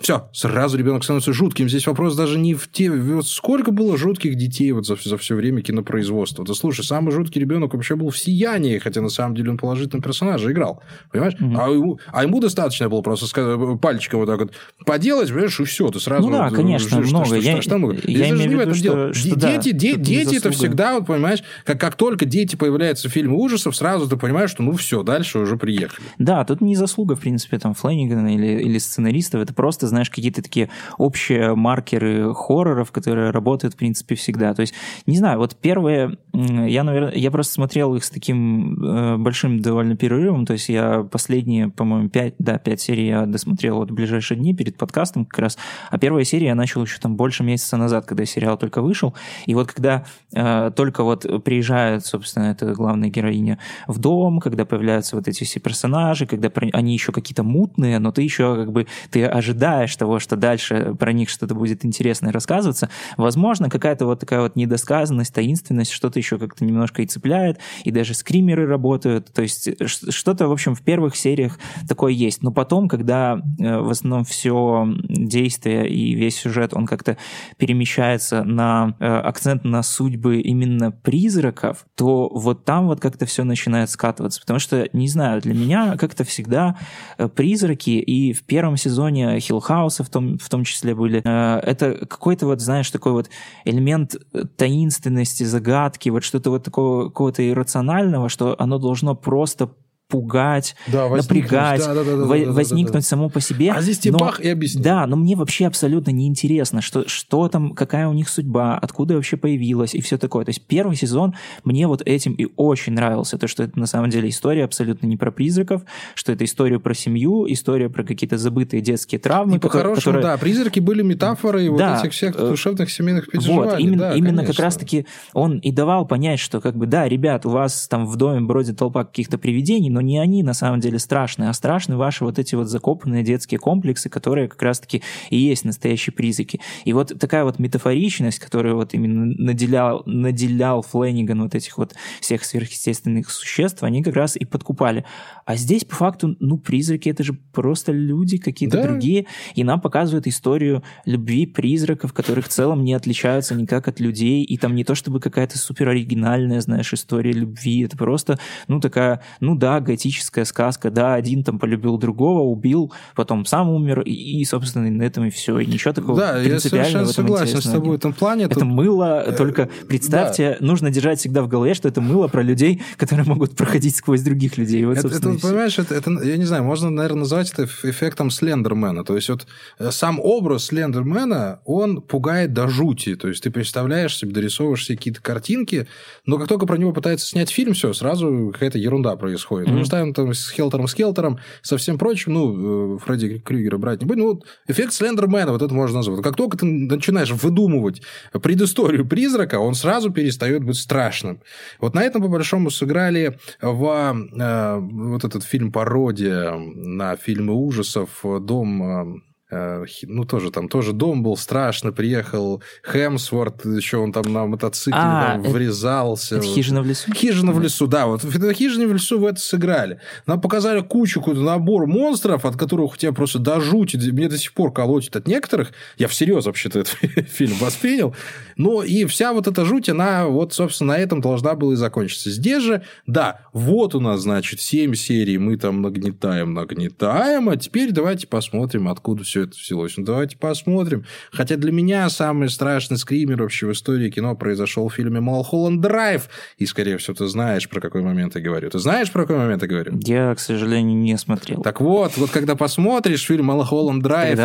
Все, 0.00 0.28
сразу 0.32 0.78
ребенок 0.78 1.04
становится 1.04 1.32
жутким. 1.32 1.68
Здесь 1.68 1.86
вопрос 1.86 2.16
даже 2.16 2.38
не 2.38 2.54
в 2.54 2.68
те... 2.70 2.90
Вот 2.90 3.26
сколько 3.26 3.70
было 3.70 3.98
жутких 3.98 4.34
детей 4.34 4.72
вот 4.72 4.86
за, 4.86 4.96
за 4.96 5.18
все 5.18 5.34
время 5.34 5.60
кинопроизводства? 5.60 6.44
Да 6.44 6.54
слушай, 6.54 6.84
самый 6.84 7.12
жуткий 7.12 7.40
ребенок 7.40 7.74
вообще 7.74 7.96
был 7.96 8.08
в 8.08 8.18
«Сиянии», 8.18 8.78
хотя 8.78 9.02
на 9.02 9.10
самом 9.10 9.34
деле 9.34 9.50
он 9.50 9.58
положительным 9.58 10.02
персонажа 10.02 10.50
играл. 10.50 10.82
Понимаешь? 11.12 11.34
Mm-hmm. 11.34 11.56
А, 11.58 11.70
ему, 11.70 12.00
а 12.06 12.22
ему 12.22 12.40
достаточно 12.40 12.88
было 12.88 13.02
просто 13.02 13.26
сказать, 13.26 13.58
пальчиком 13.80 14.20
вот 14.20 14.26
так 14.26 14.40
вот 14.40 14.52
поделать, 14.86 15.28
понимаешь, 15.28 15.60
и 15.60 15.64
все, 15.64 15.88
ты 15.90 16.00
сразу... 16.00 16.28
Ну 16.28 16.36
да, 16.36 16.48
вот, 16.48 16.56
конечно, 16.56 16.88
что, 16.88 17.00
много. 17.00 17.26
Что, 17.26 17.36
я, 17.36 17.60
что, 17.60 17.78
много. 17.78 17.94
я 17.94 18.00
Здесь 18.00 18.30
имею 18.30 18.56
в 18.56 18.60
виду, 18.60 18.74
что, 18.74 19.12
что 19.12 19.36
дети, 19.36 19.72
да, 19.72 19.78
де, 19.78 19.96
дети 19.96 20.36
это 20.36 20.50
всегда, 20.50 20.94
вот, 20.94 21.06
понимаешь, 21.06 21.42
как, 21.64 21.78
как 21.78 21.96
только 21.96 22.24
дети 22.24 22.56
появляются 22.56 23.10
в 23.10 23.12
фильме 23.12 23.34
ужасов, 23.34 23.76
сразу 23.76 24.08
ты 24.08 24.16
понимаешь, 24.16 24.50
что 24.50 24.62
ну 24.62 24.72
все, 24.72 25.02
дальше 25.02 25.40
уже 25.40 25.56
приехали. 25.56 26.06
Да, 26.18 26.44
тут 26.44 26.62
не 26.62 26.74
заслуга, 26.74 27.16
в 27.16 27.20
принципе, 27.20 27.58
там, 27.58 27.74
Флэннигана 27.74 28.34
или, 28.34 28.62
или 28.62 28.78
сценаристов, 28.78 29.42
это 29.42 29.52
просто, 29.52 29.89
знаешь, 29.90 30.10
какие-то 30.10 30.42
такие 30.42 30.70
общие 30.98 31.54
маркеры 31.54 32.34
хорроров, 32.34 32.92
которые 32.92 33.30
работают, 33.30 33.74
в 33.74 33.76
принципе, 33.76 34.14
всегда. 34.14 34.54
То 34.54 34.62
есть, 34.62 34.74
не 35.06 35.16
знаю, 35.16 35.38
вот 35.38 35.56
первые, 35.56 36.18
я, 36.32 36.84
наверное, 36.84 37.12
я 37.14 37.30
просто 37.30 37.54
смотрел 37.54 37.94
их 37.94 38.04
с 38.04 38.10
таким 38.10 38.82
э, 38.82 39.16
большим 39.16 39.60
довольно 39.60 39.96
перерывом, 39.96 40.46
то 40.46 40.54
есть 40.54 40.68
я 40.68 41.02
последние, 41.10 41.68
по-моему, 41.68 42.08
пять, 42.08 42.34
да, 42.38 42.58
пять 42.58 42.80
серий 42.80 43.08
я 43.08 43.26
досмотрел 43.26 43.76
вот 43.76 43.90
в 43.90 43.94
ближайшие 43.94 44.38
дни 44.38 44.54
перед 44.54 44.76
подкастом 44.76 45.24
как 45.24 45.38
раз, 45.38 45.58
а 45.90 45.98
первая 45.98 46.24
серия 46.24 46.48
я 46.48 46.54
начал 46.54 46.82
еще 46.82 46.98
там 46.98 47.16
больше 47.16 47.42
месяца 47.42 47.76
назад, 47.76 48.06
когда 48.06 48.24
сериал 48.24 48.56
только 48.56 48.82
вышел, 48.82 49.14
и 49.46 49.54
вот 49.54 49.72
когда 49.72 50.04
э, 50.32 50.70
только 50.74 51.02
вот 51.02 51.26
приезжает, 51.44 52.06
собственно, 52.06 52.44
эта 52.44 52.72
главная 52.72 53.08
героиня 53.08 53.58
в 53.86 53.98
дом, 53.98 54.40
когда 54.40 54.64
появляются 54.64 55.16
вот 55.16 55.28
эти 55.28 55.44
все 55.44 55.60
персонажи, 55.60 56.26
когда 56.26 56.50
они 56.72 56.92
еще 56.92 57.12
какие-то 57.12 57.42
мутные, 57.42 57.98
но 57.98 58.12
ты 58.12 58.22
еще 58.22 58.56
как 58.56 58.72
бы, 58.72 58.86
ты 59.10 59.24
ожидаешь 59.24 59.79
того, 59.86 60.18
что 60.18 60.36
дальше 60.36 60.94
про 60.98 61.12
них 61.12 61.28
что-то 61.28 61.54
будет 61.54 61.84
интересное 61.84 62.32
рассказываться, 62.32 62.90
возможно, 63.16 63.68
какая-то 63.68 64.06
вот 64.06 64.20
такая 64.20 64.40
вот 64.40 64.56
недосказанность, 64.56 65.34
таинственность, 65.34 65.92
что-то 65.92 66.18
еще 66.18 66.38
как-то 66.38 66.64
немножко 66.64 67.02
и 67.02 67.06
цепляет, 67.06 67.58
и 67.84 67.90
даже 67.90 68.14
скримеры 68.14 68.66
работают, 68.66 69.32
то 69.32 69.42
есть 69.42 69.68
что-то, 69.86 70.48
в 70.48 70.52
общем, 70.52 70.74
в 70.74 70.82
первых 70.82 71.16
сериях 71.16 71.58
такое 71.88 72.12
есть, 72.12 72.42
но 72.42 72.52
потом, 72.52 72.88
когда 72.88 73.40
э, 73.58 73.78
в 73.78 73.90
основном 73.90 74.24
все 74.24 74.86
действие 75.08 75.88
и 75.88 76.14
весь 76.14 76.36
сюжет, 76.36 76.74
он 76.74 76.86
как-то 76.86 77.16
перемещается 77.56 78.44
на 78.44 78.94
э, 78.98 79.06
акцент 79.06 79.64
на 79.64 79.82
судьбы 79.82 80.40
именно 80.40 80.90
призраков, 80.90 81.86
то 81.94 82.28
вот 82.28 82.64
там 82.64 82.86
вот 82.86 83.00
как-то 83.00 83.26
все 83.26 83.44
начинает 83.44 83.90
скатываться, 83.90 84.40
потому 84.40 84.58
что, 84.58 84.88
не 84.92 85.08
знаю, 85.08 85.40
для 85.40 85.54
меня 85.54 85.96
как-то 85.96 86.24
всегда 86.24 86.76
э, 87.18 87.28
призраки, 87.28 87.90
и 87.90 88.32
в 88.32 88.42
первом 88.44 88.76
сезоне 88.76 89.40
Хиллхауса 89.70 90.04
в 90.04 90.10
том, 90.10 90.38
в 90.38 90.48
том 90.48 90.64
числе 90.64 90.94
были, 90.94 91.20
это 91.20 92.06
какой-то 92.06 92.46
вот, 92.46 92.60
знаешь, 92.60 92.90
такой 92.90 93.12
вот 93.12 93.30
элемент 93.64 94.16
таинственности, 94.56 95.44
загадки, 95.44 96.08
вот 96.08 96.24
что-то 96.24 96.50
вот 96.50 96.64
такого 96.64 97.04
какого-то 97.04 97.48
иррационального, 97.48 98.28
что 98.28 98.56
оно 98.58 98.78
должно 98.78 99.14
просто 99.14 99.70
пугать, 100.10 100.74
да, 100.88 101.08
напрягать, 101.08 101.80
да, 101.80 101.94
да, 101.94 102.04
да, 102.04 102.16
да, 102.16 102.52
возникнуть 102.52 102.92
да, 102.92 102.98
да, 102.98 103.04
само 103.04 103.28
по 103.28 103.40
себе. 103.40 103.72
А 103.72 103.80
здесь 103.80 104.00
тебе 104.00 104.18
бах 104.18 104.40
и 104.40 104.48
объясни. 104.48 104.82
Да, 104.82 105.06
но 105.06 105.16
мне 105.16 105.36
вообще 105.36 105.66
абсолютно 105.66 106.10
неинтересно, 106.10 106.82
что, 106.82 107.08
что 107.08 107.48
там, 107.48 107.70
какая 107.74 108.08
у 108.08 108.12
них 108.12 108.28
судьба, 108.28 108.76
откуда 108.76 109.14
вообще 109.14 109.36
появилась 109.36 109.94
и 109.94 110.00
все 110.00 110.18
такое. 110.18 110.44
То 110.44 110.50
есть 110.50 110.62
первый 110.66 110.96
сезон 110.96 111.34
мне 111.64 111.86
вот 111.86 112.02
этим 112.04 112.32
и 112.32 112.48
очень 112.56 112.92
нравился, 112.92 113.38
то, 113.38 113.46
что 113.46 113.62
это 113.62 113.78
на 113.78 113.86
самом 113.86 114.10
деле 114.10 114.28
история 114.28 114.64
абсолютно 114.64 115.06
не 115.06 115.16
про 115.16 115.30
призраков, 115.30 115.82
что 116.14 116.32
это 116.32 116.44
история 116.44 116.80
про 116.80 116.94
семью, 116.94 117.46
история 117.48 117.88
про 117.88 118.02
какие-то 118.04 118.36
забытые 118.36 118.80
детские 118.82 119.20
травмы. 119.20 119.56
И 119.56 119.60
по-хорошему, 119.60 119.96
которые... 119.96 120.22
да, 120.22 120.36
призраки 120.36 120.80
были 120.80 121.02
метафорой 121.02 121.68
да, 121.76 121.94
вот 121.94 122.04
этих 122.04 122.12
всех 122.12 122.34
э, 122.36 122.48
душевных 122.48 122.90
семейных 122.90 123.30
переживаний. 123.30 123.70
Вот, 123.70 123.80
именно, 123.80 123.98
да, 123.98 124.14
именно 124.14 124.44
как 124.44 124.58
раз-таки 124.58 125.06
он 125.32 125.58
и 125.58 125.70
давал 125.70 126.06
понять, 126.06 126.40
что 126.40 126.60
как 126.60 126.76
бы, 126.76 126.86
да, 126.86 127.08
ребят, 127.08 127.46
у 127.46 127.50
вас 127.50 127.86
там 127.88 128.06
в 128.06 128.16
доме 128.16 128.40
бродит 128.40 128.78
толпа 128.78 129.04
каких-то 129.04 129.38
привидений, 129.38 129.90
но 129.90 129.99
но 130.00 130.06
не 130.06 130.18
они 130.18 130.42
на 130.42 130.54
самом 130.54 130.80
деле 130.80 130.98
страшные, 130.98 131.50
а 131.50 131.52
страшны 131.52 131.96
ваши 131.96 132.24
вот 132.24 132.38
эти 132.38 132.54
вот 132.54 132.68
закопанные 132.68 133.22
детские 133.22 133.58
комплексы, 133.58 134.08
которые 134.08 134.48
как 134.48 134.62
раз-таки 134.62 135.02
и 135.28 135.36
есть 135.36 135.66
настоящие 135.66 136.14
призраки. 136.14 136.60
И 136.86 136.94
вот 136.94 137.12
такая 137.20 137.44
вот 137.44 137.58
метафоричность, 137.58 138.38
которая 138.38 138.72
вот 138.72 138.94
именно 138.94 139.26
наделял, 139.26 140.02
наделял 140.06 140.80
Флэниган 140.80 141.42
вот 141.42 141.54
этих 141.54 141.76
вот 141.76 141.94
всех 142.20 142.44
сверхъестественных 142.44 143.30
существ, 143.30 143.82
они 143.82 144.02
как 144.02 144.16
раз 144.16 144.36
и 144.36 144.46
подкупали. 144.46 145.04
А 145.44 145.56
здесь, 145.56 145.84
по 145.84 145.96
факту, 145.96 146.34
ну, 146.40 146.56
призраки— 146.56 147.08
это 147.10 147.22
же 147.22 147.34
просто 147.34 147.92
люди 147.92 148.38
какие-то 148.38 148.78
да. 148.78 148.84
другие, 148.84 149.26
и 149.54 149.64
нам 149.64 149.82
показывают 149.82 150.26
историю 150.26 150.82
любви 151.04 151.44
призраков, 151.44 152.14
которые 152.14 152.42
в 152.42 152.48
целом 152.48 152.84
не 152.84 152.94
отличаются 152.94 153.54
никак 153.54 153.86
от 153.86 154.00
людей, 154.00 154.44
и 154.44 154.56
там 154.56 154.74
не 154.74 154.84
то 154.84 154.94
чтобы 154.94 155.20
какая-то 155.20 155.58
супер 155.58 155.88
оригинальная, 155.90 156.60
знаешь, 156.60 156.94
история 156.94 157.32
любви, 157.32 157.84
это 157.84 157.98
просто, 157.98 158.38
ну, 158.66 158.80
такая, 158.80 159.20
ну 159.40 159.54
да, 159.54 159.80
готическая 159.90 160.44
сказка, 160.44 160.90
да, 160.90 161.14
один 161.14 161.42
там 161.44 161.58
полюбил 161.58 161.98
другого, 161.98 162.40
убил, 162.40 162.92
потом 163.14 163.44
сам 163.44 163.68
умер, 163.70 164.02
и, 164.02 164.12
и 164.12 164.44
собственно, 164.44 164.90
на 164.90 165.02
этом 165.02 165.24
и 165.24 165.30
все. 165.30 165.58
И 165.58 165.66
ничего 165.66 165.92
такого 165.92 166.18
да, 166.18 166.40
я 166.40 166.60
совершенно 166.60 167.06
согласен 167.06 167.60
с 167.60 167.70
тобой 167.70 167.90
в 167.90 167.98
этом 167.98 168.12
плане. 168.12 168.44
Это 168.44 168.54
тут... 168.54 168.64
мыло, 168.64 169.22
э, 169.26 169.32
только 169.32 169.68
представьте, 169.88 170.56
да. 170.60 170.66
нужно 170.66 170.90
держать 170.90 171.18
всегда 171.18 171.42
в 171.42 171.48
голове, 171.48 171.74
что 171.74 171.88
это 171.88 172.00
мыло 172.00 172.28
про 172.28 172.42
людей, 172.42 172.82
которые 172.96 173.26
могут 173.26 173.56
проходить 173.56 173.96
сквозь 173.96 174.22
других 174.22 174.58
людей. 174.58 174.84
Вот, 174.84 174.98
это, 174.98 175.08
это 175.08 175.20
понимаешь, 175.20 175.78
это, 175.78 175.94
это, 175.94 176.10
я 176.22 176.36
не 176.36 176.44
знаю, 176.44 176.64
можно, 176.64 176.90
наверное, 176.90 177.20
назвать 177.20 177.52
это 177.52 177.64
эффектом 177.64 178.30
Слендермена. 178.30 179.04
То 179.04 179.16
есть 179.16 179.28
вот 179.28 179.46
э, 179.78 179.90
сам 179.90 180.20
образ 180.20 180.66
Слендермена, 180.66 181.60
он 181.64 182.00
пугает 182.00 182.52
до 182.52 182.68
жути. 182.68 183.16
То 183.16 183.28
есть 183.28 183.42
ты 183.42 183.50
представляешь 183.50 184.16
себе, 184.16 184.32
дорисовываешь 184.32 184.86
себе 184.86 184.96
какие-то 184.96 185.22
картинки, 185.22 185.86
но 186.26 186.38
как 186.38 186.48
только 186.48 186.66
про 186.66 186.76
него 186.76 186.92
пытаются 186.92 187.26
снять 187.26 187.50
фильм, 187.50 187.74
все, 187.74 187.92
сразу 187.92 188.50
какая-то 188.52 188.78
ерунда 188.78 189.16
происходит. 189.16 189.68
Mm-hmm. 189.68 189.79
Ставим 189.84 190.14
там 190.14 190.34
с 190.34 190.50
Хелтером, 190.50 190.86
с 190.86 190.94
Хелтером, 190.94 191.38
со 191.62 191.76
всем 191.76 191.98
прочим, 191.98 192.34
ну, 192.34 192.96
э, 192.96 192.98
Фредди 192.98 193.38
Крюгера 193.38 193.78
брать 193.78 194.00
не 194.00 194.06
будем. 194.06 194.20
Ну, 194.20 194.28
вот 194.30 194.44
эффект 194.68 194.92
Слендермена, 194.92 195.52
вот 195.52 195.62
это 195.62 195.72
можно 195.72 195.96
назвать. 195.96 196.22
Как 196.22 196.36
только 196.36 196.58
ты 196.58 196.66
начинаешь 196.66 197.30
выдумывать 197.30 198.02
предысторию 198.42 199.06
призрака, 199.06 199.58
он 199.58 199.74
сразу 199.74 200.10
перестает 200.10 200.64
быть 200.64 200.76
страшным. 200.76 201.40
Вот 201.80 201.94
на 201.94 202.02
этом, 202.02 202.22
по 202.22 202.28
большому, 202.28 202.70
сыграли 202.70 203.38
в 203.60 204.28
э, 204.34 204.78
вот 204.78 205.24
этот 205.24 205.44
фильм 205.44 205.72
пародия 205.72 206.52
на 206.52 207.16
фильмы 207.16 207.54
ужасов 207.54 208.20
«Дом 208.22 208.80
Э, 208.90 209.04
ну, 209.50 210.24
тоже 210.24 210.50
там, 210.50 210.68
тоже 210.68 210.92
дом 210.92 211.22
был 211.22 211.36
страшно, 211.36 211.92
приехал 211.92 212.62
Хемсворт, 212.86 213.64
еще 213.64 213.96
он 213.96 214.12
там 214.12 214.32
на 214.32 214.46
мотоцикле 214.46 214.94
а, 214.96 215.32
там, 215.32 215.52
врезался. 215.52 216.36
Это, 216.36 216.44
это 216.44 216.54
хижина 216.54 216.82
в 216.82 216.86
лесу? 216.86 217.12
Хижина 217.12 217.52
в 217.52 217.60
лесу, 217.60 217.86
да, 217.86 218.06
вот 218.06 218.22
в 218.22 218.52
хижине 218.52 218.86
в 218.86 218.92
лесу 218.92 219.18
в 219.18 219.26
это 219.26 219.40
сыграли. 219.40 220.00
Нам 220.26 220.40
показали 220.40 220.80
кучу, 220.80 221.20
какой-то 221.20 221.42
набор 221.42 221.86
монстров, 221.86 222.44
от 222.44 222.56
которых 222.56 222.94
у 222.94 222.96
тебя 222.96 223.12
просто 223.12 223.38
до 223.38 223.60
жути, 223.60 223.96
мне 224.10 224.28
до 224.28 224.38
сих 224.38 224.52
пор 224.52 224.72
колотит 224.72 225.16
от 225.16 225.26
некоторых, 225.26 225.72
я 225.98 226.08
всерьез 226.08 226.46
вообще-то 226.46 226.80
этот 226.80 226.92
фильм 227.28 227.56
воспринял, 227.58 228.14
но 228.56 228.82
и 228.82 229.04
вся 229.06 229.32
вот 229.32 229.48
эта 229.48 229.64
жуть, 229.64 229.88
она 229.88 230.26
вот, 230.26 230.52
собственно, 230.52 230.94
на 230.94 230.98
этом 230.98 231.20
должна 231.20 231.54
была 231.54 231.72
и 231.72 231.76
закончиться. 231.76 232.30
Здесь 232.30 232.62
же, 232.62 232.82
да, 233.06 233.40
вот 233.52 233.94
у 233.94 234.00
нас, 234.00 234.20
значит, 234.20 234.60
7 234.60 234.94
серий, 234.94 235.38
мы 235.38 235.56
там 235.56 235.82
нагнетаем, 235.82 236.54
нагнетаем, 236.54 237.48
а 237.48 237.56
теперь 237.56 237.90
давайте 237.90 238.26
посмотрим, 238.26 238.88
откуда 238.88 239.24
все 239.24 239.39
это 239.44 239.52
взялось. 239.56 239.96
Ну, 239.96 240.04
давайте 240.04 240.36
посмотрим. 240.36 241.04
Хотя 241.32 241.56
для 241.56 241.72
меня 241.72 242.08
самый 242.10 242.48
страшный 242.48 242.96
скример 242.96 243.42
вообще 243.42 243.66
в 243.66 243.72
истории 243.72 244.10
кино 244.10 244.34
произошел 244.36 244.88
в 244.88 244.94
фильме 244.94 245.20
«Малхолланд 245.20 245.80
Драйв». 245.80 246.28
И, 246.58 246.66
скорее 246.66 246.98
всего, 246.98 247.14
ты 247.14 247.26
знаешь, 247.26 247.68
про 247.68 247.80
какой 247.80 248.02
момент 248.02 248.34
я 248.34 248.40
говорю. 248.40 248.70
Ты 248.70 248.78
знаешь, 248.78 249.10
про 249.10 249.22
какой 249.22 249.38
момент 249.38 249.62
я 249.62 249.68
говорю? 249.68 249.98
Я, 250.04 250.34
к 250.34 250.40
сожалению, 250.40 250.96
не 250.96 251.16
смотрел. 251.18 251.62
Так 251.62 251.80
вот, 251.80 252.16
вот 252.16 252.30
когда 252.30 252.54
посмотришь 252.56 253.26
фильм 253.26 253.46
«Малхолланд 253.46 254.02
Драйв», 254.02 254.38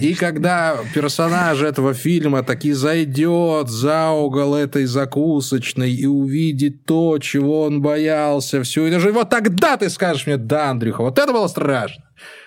и, 0.00 0.10
и 0.10 0.14
когда 0.14 0.76
персонаж 0.94 1.62
этого 1.62 1.94
фильма 1.94 2.42
таки 2.42 2.72
зайдет 2.72 3.68
за 3.68 4.10
угол 4.10 4.54
этой 4.54 4.84
закусочной 4.84 5.92
и 5.92 6.06
увидит 6.06 6.84
то, 6.84 7.18
чего 7.18 7.62
он 7.62 7.82
боялся, 7.82 8.62
все, 8.62 8.86
и 8.86 8.90
даже 8.90 9.12
вот 9.12 9.30
тогда 9.30 9.76
ты 9.76 9.88
скажешь 9.90 10.26
мне, 10.26 10.36
да, 10.36 10.70
Андрюха, 10.70 11.02
вот 11.02 11.18
это 11.18 11.32
было 11.32 11.48
страшно. 11.48 12.04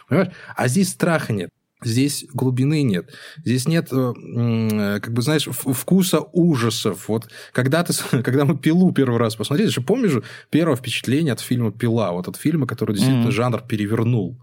Понимаешь? 0.08 0.32
А 0.56 0.68
здесь 0.68 0.90
страха 0.90 1.34
нет. 1.34 1.50
Здесь 1.86 2.26
глубины 2.34 2.82
нет. 2.82 3.14
Здесь 3.44 3.68
нет, 3.68 3.90
э, 3.92 4.14
э, 4.14 5.00
как 5.00 5.14
бы, 5.14 5.22
знаешь, 5.22 5.48
вкуса 5.48 6.20
ужасов. 6.34 7.08
Вот 7.08 7.30
когда, 7.54 7.84
ты, 7.84 7.94
когда 8.24 8.46
мы 8.46 8.58
«Пилу» 8.58 8.92
первый 8.92 9.20
раз 9.20 9.36
посмотрели, 9.36 9.70
же 9.70 9.82
помнишь 9.82 10.24
первое 10.50 10.76
впечатление 10.76 11.34
от 11.34 11.40
фильма 11.40 11.72
«Пила», 11.72 12.12
вот 12.12 12.28
от 12.28 12.38
фильма, 12.38 12.66
который 12.68 12.96
действительно 12.96 13.28
mm-hmm. 13.28 13.32
жанр 13.32 13.62
перевернул. 13.62 14.42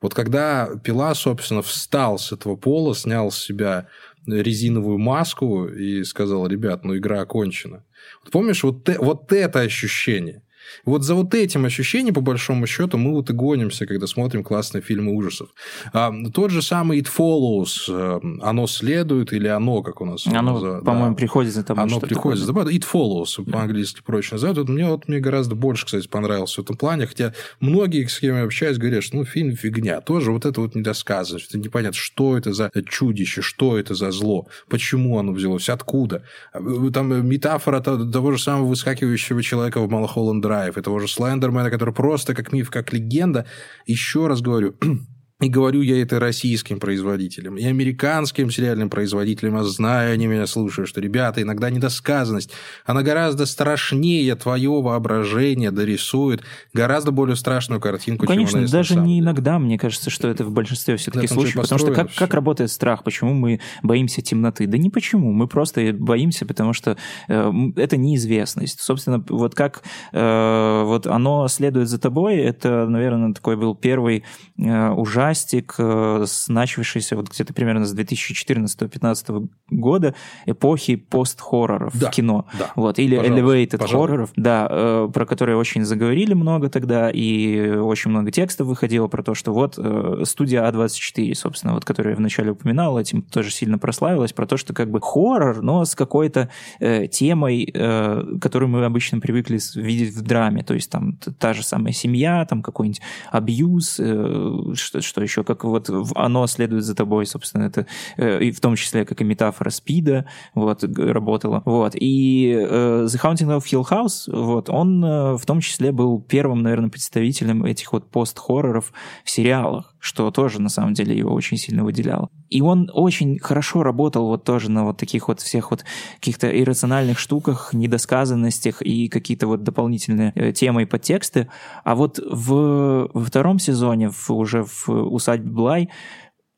Вот 0.00 0.14
когда 0.14 0.68
«Пила», 0.84 1.14
собственно, 1.14 1.62
встал 1.62 2.18
с 2.18 2.30
этого 2.30 2.54
пола, 2.54 2.94
снял 2.94 3.30
с 3.32 3.38
себя 3.38 3.88
резиновую 4.26 4.98
маску 4.98 5.66
и 5.66 6.04
сказал, 6.04 6.46
ребят, 6.46 6.84
ну 6.84 6.96
игра 6.96 7.20
окончена. 7.20 7.84
Вот 8.22 8.32
помнишь, 8.32 8.62
вот, 8.62 8.88
вот 8.98 9.32
это 9.32 9.60
ощущение. 9.60 10.42
Вот 10.84 11.02
за 11.02 11.14
вот 11.14 11.34
этим 11.34 11.64
ощущением, 11.64 12.14
по 12.14 12.20
большому 12.20 12.66
счету, 12.66 12.98
мы 12.98 13.12
вот 13.12 13.30
и 13.30 13.32
гонимся, 13.32 13.86
когда 13.86 14.06
смотрим 14.06 14.44
классные 14.44 14.82
фильмы 14.82 15.14
ужасов. 15.14 15.48
А, 15.92 16.12
тот 16.32 16.50
же 16.50 16.62
самый 16.62 17.00
It 17.00 17.08
Follows, 17.16 17.88
э, 17.88 18.20
оно 18.42 18.66
следует 18.66 19.32
или 19.32 19.48
оно, 19.48 19.82
как 19.82 20.00
у 20.00 20.04
нас? 20.04 20.26
Оно, 20.26 20.58
за, 20.58 20.78
по-моему, 20.78 21.10
да, 21.10 21.16
приходит 21.16 21.52
за 21.52 21.64
тобой. 21.64 21.84
Оно 21.84 22.00
приходит 22.00 22.38
за 22.40 22.46
тобой. 22.46 22.74
It 22.74 22.84
Follows, 22.90 23.44
да. 23.44 23.52
по-английски 23.52 24.00
проще 24.04 24.34
называют. 24.34 24.58
Вот 24.58 24.68
мне, 24.68 24.86
вот, 24.86 25.08
мне 25.08 25.18
гораздо 25.18 25.54
больше, 25.54 25.86
кстати, 25.86 26.08
понравился 26.08 26.60
в 26.60 26.64
этом 26.64 26.76
плане, 26.76 27.06
хотя 27.06 27.32
многие, 27.60 28.06
с 28.06 28.18
кем 28.18 28.36
я 28.36 28.44
общаюсь, 28.44 28.78
говорят, 28.78 29.02
что 29.02 29.16
ну, 29.16 29.24
фильм 29.24 29.56
фигня. 29.56 30.00
Тоже 30.00 30.32
вот 30.32 30.44
это 30.46 30.60
вот 30.60 30.74
недосказанность. 30.74 31.48
Это 31.48 31.58
непонятно, 31.58 31.98
что 31.98 32.36
это 32.36 32.52
за 32.52 32.70
чудище, 32.88 33.42
что 33.42 33.78
это 33.78 33.94
за 33.94 34.10
зло, 34.10 34.46
почему 34.68 35.18
оно 35.18 35.32
взялось, 35.32 35.68
откуда. 35.68 36.22
Там 36.52 37.26
метафора 37.28 37.80
того 37.80 38.32
же 38.32 38.38
самого 38.38 38.66
выскакивающего 38.66 39.42
человека 39.42 39.80
в 39.80 39.90
Малхолланд 39.90 40.42
Драйв, 40.56 40.78
и 40.78 40.82
того 40.82 40.98
же 40.98 41.08
Слендермена, 41.08 41.70
который 41.70 41.92
просто 41.92 42.34
как 42.34 42.52
миф, 42.52 42.70
как 42.70 42.92
легенда. 42.92 43.46
Еще 43.86 44.26
раз 44.26 44.40
говорю, 44.40 44.74
И 45.42 45.50
говорю 45.50 45.82
я 45.82 46.00
это 46.00 46.18
российским 46.18 46.80
производителям, 46.80 47.58
и 47.58 47.64
американским 47.64 48.50
сериальным 48.50 48.88
производителям, 48.88 49.56
а 49.56 49.64
знаю, 49.64 50.14
они 50.14 50.26
меня 50.26 50.46
слушают, 50.46 50.88
что, 50.88 51.02
ребята, 51.02 51.42
иногда 51.42 51.68
недосказанность, 51.68 52.52
она 52.86 53.02
гораздо 53.02 53.44
страшнее 53.44 54.34
твое 54.36 54.70
воображение 54.70 55.70
дорисует 55.70 56.42
гораздо 56.72 57.10
более 57.10 57.36
страшную 57.36 57.82
картинку, 57.82 58.24
ну, 58.24 58.28
Конечно, 58.28 58.60
чем 58.60 58.70
даже 58.70 58.96
не 58.96 59.20
иногда, 59.20 59.58
мне 59.58 59.78
кажется, 59.78 60.08
что 60.08 60.26
это 60.28 60.42
в 60.42 60.52
большинстве 60.52 60.96
все-таки 60.96 61.26
случаев, 61.26 61.60
потому 61.60 61.80
что 61.80 61.92
как, 61.92 62.14
как 62.14 62.32
работает 62.32 62.70
страх, 62.70 63.04
почему 63.04 63.34
мы 63.34 63.60
боимся 63.82 64.22
темноты? 64.22 64.66
Да 64.66 64.78
не 64.78 64.88
почему, 64.88 65.32
мы 65.32 65.48
просто 65.48 65.92
боимся, 65.92 66.46
потому 66.46 66.72
что 66.72 66.96
э, 67.28 67.52
это 67.76 67.98
неизвестность. 67.98 68.80
Собственно, 68.80 69.22
вот 69.28 69.54
как 69.54 69.82
э, 70.12 70.82
вот 70.86 71.06
оно 71.06 71.46
следует 71.48 71.90
за 71.90 71.98
тобой, 71.98 72.36
это, 72.36 72.86
наверное, 72.88 73.34
такой 73.34 73.58
был 73.58 73.74
первый 73.74 74.24
э, 74.56 74.90
ужас 74.92 75.25
ужастик, 75.26 75.74
э, 75.78 76.24
начавшийся 76.48 77.16
вот 77.16 77.28
где-то 77.28 77.52
примерно 77.52 77.84
с 77.84 77.94
2014-2015 77.94 79.48
года, 79.70 80.14
эпохи 80.46 80.96
пост-хорроров 80.96 81.98
да, 81.98 82.08
в 82.08 82.10
кино. 82.10 82.46
Да, 82.58 82.70
вот, 82.76 82.98
или 82.98 83.18
elevated 83.18 83.78
пожалуйста. 83.78 83.96
хорроров, 83.96 84.30
да, 84.36 84.68
э, 84.70 85.08
про 85.12 85.26
которые 85.26 85.56
очень 85.56 85.84
заговорили 85.84 86.34
много 86.34 86.68
тогда, 86.68 87.10
и 87.10 87.70
очень 87.70 88.10
много 88.10 88.30
текстов 88.30 88.66
выходило 88.66 89.08
про 89.08 89.22
то, 89.22 89.34
что 89.34 89.52
вот 89.52 89.74
э, 89.78 90.22
студия 90.24 90.62
А24, 90.62 91.34
собственно, 91.34 91.74
вот, 91.74 91.84
которую 91.84 92.12
я 92.12 92.16
вначале 92.16 92.52
упоминал, 92.52 92.98
этим 92.98 93.22
тоже 93.22 93.50
сильно 93.50 93.78
прославилась, 93.78 94.32
про 94.32 94.46
то, 94.46 94.56
что 94.56 94.74
как 94.74 94.90
бы 94.90 95.00
хоррор, 95.00 95.62
но 95.62 95.84
с 95.84 95.94
какой-то 95.94 96.50
э, 96.80 97.06
темой, 97.08 97.70
э, 97.72 98.38
которую 98.40 98.68
мы 98.68 98.84
обычно 98.84 99.20
привыкли 99.20 99.58
видеть 99.74 100.14
в 100.14 100.22
драме, 100.22 100.62
то 100.62 100.74
есть 100.74 100.90
там 100.90 101.18
та 101.38 101.52
же 101.52 101.62
самая 101.62 101.92
семья, 101.92 102.44
там 102.44 102.62
какой-нибудь 102.62 103.00
абьюз, 103.30 103.96
э, 103.98 104.74
что, 104.74 105.00
что 105.16 105.22
еще, 105.22 105.44
как 105.44 105.64
вот 105.64 105.88
оно 106.14 106.46
следует 106.46 106.84
за 106.84 106.94
тобой, 106.94 107.24
собственно, 107.24 107.64
это 107.64 107.86
э, 108.18 108.42
и 108.42 108.50
в 108.50 108.60
том 108.60 108.76
числе 108.76 109.06
как 109.06 109.22
и 109.22 109.24
метафора 109.24 109.70
спида, 109.70 110.26
вот, 110.54 110.84
работала, 110.84 111.62
вот, 111.64 111.94
и 111.94 112.52
э, 112.54 113.06
The 113.06 113.22
Haunting 113.22 113.56
of 113.56 113.64
Hill 113.64 113.88
House, 113.88 114.30
вот, 114.30 114.68
он 114.68 115.02
э, 115.02 115.36
в 115.36 115.46
том 115.46 115.60
числе 115.60 115.90
был 115.90 116.20
первым, 116.20 116.62
наверное, 116.62 116.90
представителем 116.90 117.64
этих 117.64 117.94
вот 117.94 118.10
пост-хорроров 118.10 118.92
в 119.24 119.30
сериалах, 119.30 119.95
что 120.06 120.30
тоже, 120.30 120.62
на 120.62 120.68
самом 120.68 120.94
деле, 120.94 121.18
его 121.18 121.34
очень 121.34 121.56
сильно 121.56 121.82
выделяло. 121.82 122.28
И 122.48 122.60
он 122.60 122.88
очень 122.92 123.40
хорошо 123.40 123.82
работал 123.82 124.28
вот 124.28 124.44
тоже 124.44 124.70
на 124.70 124.84
вот 124.84 124.98
таких 124.98 125.26
вот 125.26 125.40
всех 125.40 125.72
вот 125.72 125.84
каких-то 126.20 126.48
иррациональных 126.48 127.18
штуках, 127.18 127.70
недосказанностях 127.72 128.82
и 128.82 129.08
какие-то 129.08 129.48
вот 129.48 129.64
дополнительные 129.64 130.30
э, 130.36 130.52
темы 130.52 130.82
и 130.82 130.86
подтексты. 130.86 131.48
А 131.82 131.96
вот 131.96 132.20
в, 132.20 133.10
во 133.12 133.24
втором 133.24 133.58
сезоне, 133.58 134.10
в, 134.10 134.30
уже 134.30 134.62
в 134.62 134.88
«Усадьбе 134.88 135.50
Блай», 135.50 135.90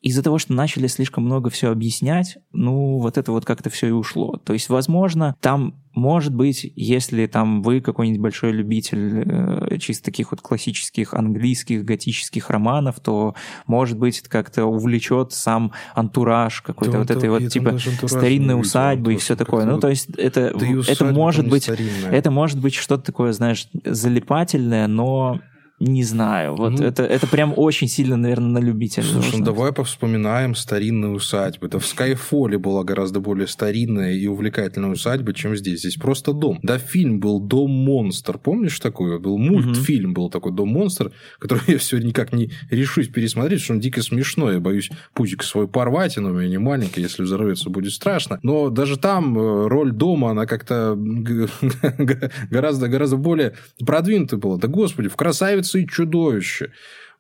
из-за 0.00 0.22
того, 0.22 0.38
что 0.38 0.52
начали 0.52 0.87
слишком 0.87 1.24
много 1.24 1.50
все 1.50 1.70
объяснять, 1.70 2.38
ну, 2.52 2.98
вот 2.98 3.18
это 3.18 3.32
вот 3.32 3.44
как-то 3.44 3.68
все 3.68 3.88
и 3.88 3.90
ушло. 3.90 4.37
То 4.44 4.52
есть, 4.52 4.68
возможно, 4.68 5.34
там, 5.40 5.82
может 5.98 6.34
быть, 6.34 6.70
если 6.76 7.26
там 7.26 7.62
вы 7.62 7.80
какой-нибудь 7.80 8.20
большой 8.20 8.52
любитель 8.52 9.24
э, 9.26 9.78
чисто 9.78 10.04
таких 10.04 10.30
вот 10.30 10.40
классических 10.40 11.12
английских 11.12 11.84
готических 11.84 12.50
романов, 12.50 13.00
то, 13.00 13.34
может 13.66 13.98
быть, 13.98 14.20
это 14.20 14.30
как-то 14.30 14.64
увлечет 14.64 15.32
сам 15.32 15.72
антураж 15.94 16.62
какой-то 16.62 16.92
да, 16.92 16.98
вот 17.00 17.11
этой 17.11 17.28
вот 17.28 17.48
типа 17.48 17.78
старинной 18.06 18.61
усадьбы 18.61 19.14
и 19.14 19.16
все 19.16 19.37
такое. 19.37 19.64
Ну, 19.64 19.78
то 19.78 19.88
есть, 19.88 20.08
это, 20.16 20.52
да 20.58 20.66
это 20.88 21.04
может 21.04 21.48
быть, 21.48 21.68
это 22.11 22.30
может 22.30 22.61
быть 22.61 22.74
что-то 22.74 23.04
такое, 23.04 23.32
знаешь, 23.32 23.68
залипательное, 23.84 24.87
но 24.87 25.40
не 25.80 26.02
знаю. 26.02 26.56
Вот 26.56 26.72
ну, 26.72 26.84
это, 26.84 27.04
это 27.04 27.28
прям 27.28 27.54
очень 27.56 27.86
сильно, 27.86 28.16
наверное, 28.16 28.60
на 28.60 28.64
любителя. 28.64 29.04
Слушай, 29.04 29.38
ну 29.38 29.44
давай 29.44 29.72
повспоминаем 29.72 30.56
старинные 30.56 31.12
усадьбы. 31.12 31.68
Да 31.68 31.78
в 31.78 31.86
Скайфоле 31.86 32.58
была 32.58 32.82
гораздо 32.82 33.20
более 33.20 33.46
старинная 33.46 34.12
и 34.12 34.26
увлекательная 34.26 34.90
усадьба, 34.90 35.32
чем 35.34 35.56
здесь. 35.56 35.80
Здесь 35.80 35.94
просто 35.94 36.32
дом. 36.32 36.58
Да, 36.62 36.78
фильм 36.78 37.20
был 37.20 37.38
«Дом-монстр». 37.40 38.38
Помнишь 38.38 38.80
такой? 38.80 39.20
Был 39.20 39.38
мультфильм, 39.38 40.14
был 40.14 40.30
такой 40.30 40.52
«Дом-монстр», 40.52 41.12
который 41.38 41.62
я 41.68 41.78
все 41.78 41.98
никак 41.98 42.32
не 42.32 42.50
решусь 42.70 43.06
пересмотреть, 43.06 43.60
потому 43.60 43.64
что 43.64 43.72
он 43.74 43.80
дико 43.80 44.02
смешной. 44.02 44.54
Я 44.54 44.60
боюсь 44.60 44.90
пузик 45.14 45.44
свой 45.44 45.68
порвать, 45.68 46.16
но 46.16 46.30
у 46.30 46.32
меня 46.32 46.48
не 46.48 46.58
маленький, 46.58 47.02
если 47.02 47.22
взорвется, 47.22 47.70
будет 47.70 47.92
страшно. 47.92 48.40
Но 48.42 48.70
даже 48.70 48.96
там 48.96 49.38
э, 49.38 49.68
роль 49.68 49.92
дома, 49.92 50.30
она 50.30 50.46
как-то 50.46 50.96
гораздо, 52.50 52.88
гораздо 52.88 53.16
более 53.16 53.54
продвинутая 53.86 54.40
была. 54.40 54.56
Да 54.56 54.66
господи, 54.66 55.08
в 55.08 55.14
«Красавице 55.14 55.67
и 55.76 55.87
чудовище. 55.87 56.70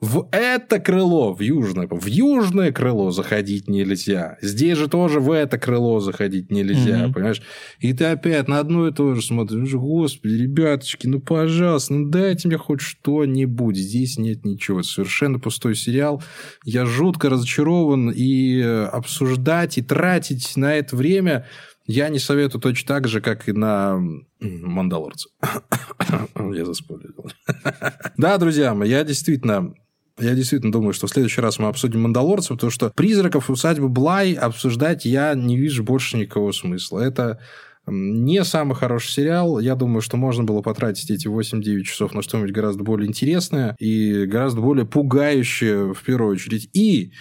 В 0.00 0.28
это 0.30 0.78
крыло, 0.78 1.34
в 1.34 1.40
южное, 1.40 1.88
в 1.90 2.06
южное 2.06 2.70
крыло 2.70 3.10
заходить 3.10 3.68
нельзя. 3.68 4.38
Здесь 4.40 4.78
же 4.78 4.86
тоже 4.86 5.18
в 5.18 5.32
это 5.32 5.58
крыло 5.58 5.98
заходить 5.98 6.52
нельзя, 6.52 7.06
mm-hmm. 7.06 7.12
понимаешь? 7.12 7.42
И 7.80 7.92
ты 7.92 8.04
опять 8.04 8.46
на 8.46 8.60
одно 8.60 8.86
и 8.86 8.92
то 8.92 9.16
же 9.16 9.22
смотришь. 9.22 9.72
Господи, 9.72 10.34
ребяточки, 10.34 11.08
ну, 11.08 11.18
пожалуйста, 11.18 11.94
ну, 11.94 12.10
дайте 12.10 12.46
мне 12.46 12.58
хоть 12.58 12.80
что-нибудь. 12.80 13.76
Здесь 13.76 14.18
нет 14.18 14.44
ничего. 14.44 14.78
Это 14.78 14.88
совершенно 14.88 15.40
пустой 15.40 15.74
сериал. 15.74 16.22
Я 16.64 16.86
жутко 16.86 17.28
разочарован. 17.28 18.10
И 18.10 18.60
обсуждать, 18.60 19.78
и 19.78 19.82
тратить 19.82 20.56
на 20.56 20.74
это 20.74 20.94
время 20.94 21.44
я 21.88 22.10
не 22.10 22.18
советую 22.18 22.60
точно 22.60 22.86
так 22.86 23.08
же, 23.08 23.22
как 23.22 23.48
и 23.48 23.52
на 23.52 23.98
Мандалорца. 24.40 25.30
Я 26.36 26.64
заспойлерил. 26.64 27.30
Да, 28.18 28.36
друзья 28.36 28.74
мои, 28.74 28.90
я 28.90 29.04
действительно 29.04 29.74
я 30.18 30.34
действительно 30.34 30.72
думаю, 30.72 30.92
что 30.92 31.06
в 31.06 31.10
следующий 31.10 31.40
раз 31.40 31.58
мы 31.58 31.68
обсудим 31.68 32.02
«Мандалорцев», 32.02 32.56
потому 32.56 32.70
что 32.70 32.90
«Призраков» 32.90 33.50
усадьбы 33.50 33.88
Блай 33.88 34.32
обсуждать 34.32 35.04
я 35.04 35.34
не 35.34 35.56
вижу 35.56 35.84
больше 35.84 36.16
никакого 36.18 36.50
смысла. 36.50 37.00
Это 37.00 37.38
не 37.86 38.44
самый 38.44 38.74
хороший 38.74 39.12
сериал. 39.12 39.60
Я 39.60 39.76
думаю, 39.76 40.02
что 40.02 40.16
можно 40.16 40.44
было 40.44 40.60
потратить 40.60 41.10
эти 41.10 41.28
8-9 41.28 41.82
часов 41.82 42.14
на 42.14 42.22
что-нибудь 42.22 42.52
гораздо 42.52 42.82
более 42.82 43.08
интересное 43.08 43.76
и 43.78 44.26
гораздо 44.26 44.60
более 44.60 44.84
пугающее 44.84 45.94
в 45.94 46.02
первую 46.02 46.32
очередь. 46.32 46.68
И 46.74 47.12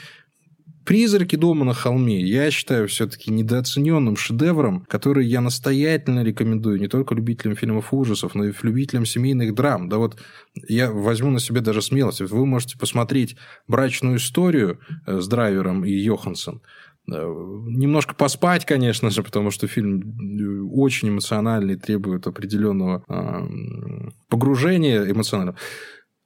«Призраки 0.87 1.35
дома 1.35 1.65
на 1.65 1.73
холме» 1.73 2.21
я 2.21 2.49
считаю 2.49 2.87
все-таки 2.87 3.29
недооцененным 3.29 4.15
шедевром, 4.15 4.85
который 4.87 5.27
я 5.27 5.41
настоятельно 5.41 6.23
рекомендую 6.23 6.79
не 6.79 6.87
только 6.87 7.13
любителям 7.13 7.57
фильмов 7.57 7.93
ужасов, 7.93 8.35
но 8.35 8.45
и 8.45 8.53
любителям 8.61 9.05
семейных 9.05 9.53
драм. 9.53 9.89
Да 9.89 9.97
вот 9.97 10.17
я 10.69 10.89
возьму 10.89 11.29
на 11.29 11.41
себе 11.41 11.59
даже 11.59 11.81
смелость. 11.81 12.21
Вы 12.21 12.45
можете 12.45 12.77
посмотреть 12.77 13.35
«Брачную 13.67 14.15
историю» 14.15 14.79
э, 15.05 15.19
с 15.19 15.27
Драйвером 15.27 15.83
и 15.83 15.91
Йоханссон. 15.91 16.61
Э, 17.11 17.15
немножко 17.15 18.15
поспать, 18.15 18.63
конечно 18.63 19.09
же, 19.09 19.23
потому 19.23 19.51
что 19.51 19.67
фильм 19.67 19.99
э, 19.99 20.61
очень 20.73 21.09
эмоциональный, 21.09 21.75
требует 21.75 22.27
определенного 22.27 23.03
погружения 24.29 25.03
эмоционального. 25.03 25.57